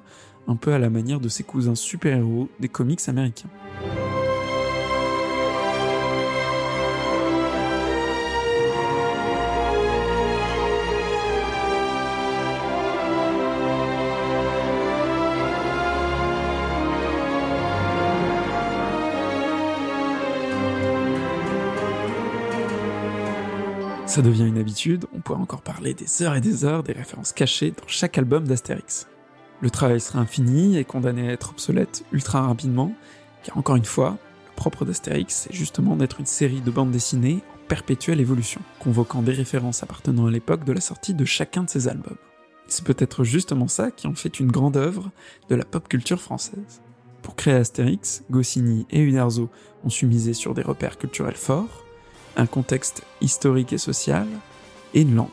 un 0.50 0.56
peu 0.56 0.72
à 0.72 0.78
la 0.80 0.90
manière 0.90 1.20
de 1.20 1.28
ses 1.28 1.44
cousins 1.44 1.76
super-héros 1.76 2.48
des 2.58 2.68
comics 2.68 3.08
américains. 3.08 3.48
Ça 24.06 24.22
devient 24.22 24.48
une 24.48 24.58
habitude, 24.58 25.06
on 25.14 25.20
pourrait 25.20 25.38
encore 25.38 25.62
parler 25.62 25.94
des 25.94 26.22
heures 26.22 26.34
et 26.34 26.40
des 26.40 26.64
heures 26.64 26.82
des 26.82 26.92
références 26.92 27.32
cachées 27.32 27.70
dans 27.70 27.86
chaque 27.86 28.18
album 28.18 28.48
d'Astérix. 28.48 29.06
Le 29.62 29.70
travail 29.70 30.00
serait 30.00 30.18
infini 30.18 30.78
et 30.78 30.84
condamné 30.84 31.28
à 31.28 31.32
être 31.32 31.50
obsolète 31.50 32.04
ultra 32.12 32.42
rapidement, 32.42 32.94
car 33.42 33.58
encore 33.58 33.76
une 33.76 33.84
fois, 33.84 34.16
le 34.46 34.56
propre 34.56 34.84
d'Astérix, 34.84 35.34
c'est 35.34 35.54
justement 35.54 35.96
d'être 35.96 36.20
une 36.20 36.26
série 36.26 36.60
de 36.60 36.70
bandes 36.70 36.90
dessinées 36.90 37.40
en 37.54 37.68
perpétuelle 37.68 38.20
évolution, 38.20 38.62
convoquant 38.78 39.22
des 39.22 39.32
références 39.32 39.82
appartenant 39.82 40.26
à 40.26 40.30
l'époque 40.30 40.64
de 40.64 40.72
la 40.72 40.80
sortie 40.80 41.14
de 41.14 41.24
chacun 41.24 41.64
de 41.64 41.70
ses 41.70 41.88
albums. 41.88 42.16
C'est 42.68 42.84
peut-être 42.84 43.24
justement 43.24 43.68
ça 43.68 43.90
qui 43.90 44.06
en 44.06 44.14
fait 44.14 44.40
une 44.40 44.50
grande 44.50 44.76
œuvre 44.76 45.10
de 45.48 45.54
la 45.56 45.64
pop 45.64 45.88
culture 45.88 46.20
française. 46.20 46.80
Pour 47.22 47.36
créer 47.36 47.54
Astérix, 47.54 48.22
Goscinny 48.30 48.86
et 48.90 49.00
Uderzo 49.00 49.50
ont 49.84 49.90
su 49.90 50.06
miser 50.06 50.32
sur 50.32 50.54
des 50.54 50.62
repères 50.62 50.96
culturels 50.96 51.34
forts, 51.34 51.84
un 52.36 52.46
contexte 52.46 53.02
historique 53.20 53.72
et 53.72 53.78
social, 53.78 54.26
et 54.94 55.02
une 55.02 55.14
langue. 55.14 55.28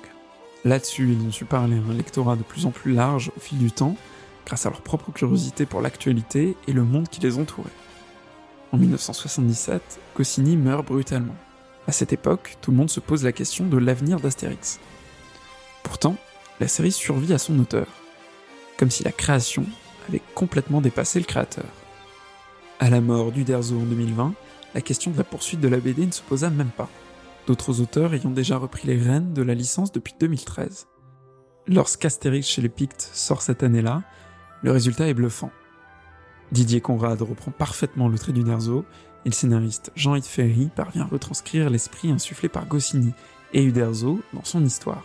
Là-dessus, 0.65 1.13
ils 1.13 1.25
ont 1.25 1.31
su 1.31 1.45
parler 1.45 1.77
à 1.77 1.91
un 1.91 1.93
lectorat 1.93 2.35
de 2.35 2.43
plus 2.43 2.65
en 2.65 2.71
plus 2.71 2.93
large 2.93 3.31
au 3.37 3.39
fil 3.39 3.57
du 3.57 3.71
temps, 3.71 3.95
grâce 4.47 4.65
à 4.65 4.69
leur 4.69 4.81
propre 4.81 5.11
curiosité 5.11 5.65
pour 5.65 5.81
l'actualité 5.81 6.55
et 6.69 6.71
le 6.71 6.85
monde 6.85 7.09
qui 7.09 7.19
les 7.19 7.37
entourait. 7.37 7.69
En 8.71 8.77
1977, 8.77 9.99
Goscinny 10.15 10.55
meurt 10.55 10.87
brutalement. 10.87 11.35
À 11.85 11.91
cette 11.91 12.13
époque, 12.13 12.55
tout 12.61 12.71
le 12.71 12.77
monde 12.77 12.89
se 12.89 13.01
pose 13.01 13.25
la 13.25 13.33
question 13.33 13.65
de 13.65 13.77
l'avenir 13.77 14.21
d'Astérix. 14.21 14.79
Pourtant, 15.83 16.15
la 16.61 16.69
série 16.69 16.93
survit 16.93 17.33
à 17.33 17.37
son 17.37 17.59
auteur, 17.59 17.87
comme 18.77 18.89
si 18.89 19.03
la 19.03 19.11
création 19.11 19.65
avait 20.07 20.21
complètement 20.33 20.79
dépassé 20.79 21.19
le 21.19 21.25
créateur. 21.25 21.67
À 22.79 22.89
la 22.89 23.01
mort 23.01 23.33
d'Uderzo 23.33 23.75
en 23.75 23.83
2020, 23.83 24.33
la 24.75 24.81
question 24.81 25.11
de 25.11 25.17
la 25.17 25.25
poursuite 25.25 25.59
de 25.59 25.67
la 25.67 25.79
BD 25.79 26.05
ne 26.05 26.11
se 26.11 26.21
posa 26.21 26.49
même 26.49 26.69
pas, 26.69 26.89
d'autres 27.47 27.81
auteurs 27.81 28.13
ayant 28.13 28.31
déjà 28.31 28.57
repris 28.57 28.87
les 28.87 28.97
rênes 28.97 29.33
de 29.33 29.41
la 29.41 29.55
licence 29.55 29.91
depuis 29.91 30.13
2013. 30.17 30.87
Lorsqu'Astérix 31.67 32.47
chez 32.47 32.61
les 32.61 32.69
Pictes 32.69 33.09
sort 33.13 33.41
cette 33.41 33.61
année-là, 33.61 34.03
le 34.63 34.71
résultat 34.71 35.07
est 35.07 35.13
bluffant. 35.13 35.51
Didier 36.51 36.81
Conrad 36.81 37.21
reprend 37.21 37.51
parfaitement 37.51 38.07
le 38.07 38.17
trait 38.17 38.31
du 38.31 38.43
Nerzo, 38.43 38.85
et 39.25 39.29
le 39.29 39.33
scénariste 39.33 39.91
Jean-Yves 39.95 40.23
Ferry 40.23 40.69
parvient 40.75 41.03
à 41.03 41.07
retranscrire 41.07 41.69
l'esprit 41.69 42.11
insufflé 42.11 42.49
par 42.49 42.65
Goscinny 42.65 43.13
et 43.53 43.63
Uderzo 43.63 44.21
dans 44.33 44.43
son 44.43 44.63
histoire. 44.63 45.03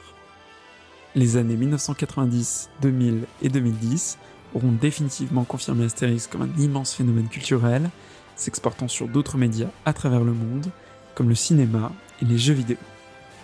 Les 1.14 1.36
années 1.36 1.56
1990, 1.56 2.70
2000 2.80 3.26
et 3.42 3.48
2010 3.48 4.18
auront 4.54 4.72
définitivement 4.72 5.44
confirmé 5.44 5.84
Astérix 5.84 6.26
comme 6.26 6.42
un 6.42 6.60
immense 6.60 6.94
phénomène 6.94 7.28
culturel, 7.28 7.90
s'exportant 8.36 8.88
sur 8.88 9.08
d'autres 9.08 9.36
médias 9.36 9.70
à 9.84 9.92
travers 9.92 10.24
le 10.24 10.32
monde, 10.32 10.70
comme 11.14 11.28
le 11.28 11.34
cinéma 11.34 11.92
et 12.20 12.24
les 12.24 12.38
jeux 12.38 12.54
vidéo. 12.54 12.78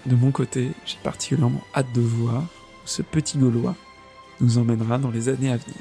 De 0.07 0.17
mon 0.17 0.31
côté, 0.31 0.73
j'ai 0.87 0.97
particulièrement 1.03 1.63
hâte 1.75 1.93
de 1.95 2.01
voir 2.01 2.43
où 2.43 2.87
ce 2.87 3.03
petit 3.03 3.37
Gaulois 3.37 3.77
nous 4.41 4.59
emmènera 4.59 4.99
dans 4.99 5.11
les 5.11 5.29
années 5.29 5.53
à 5.53 5.57
venir. 5.57 5.77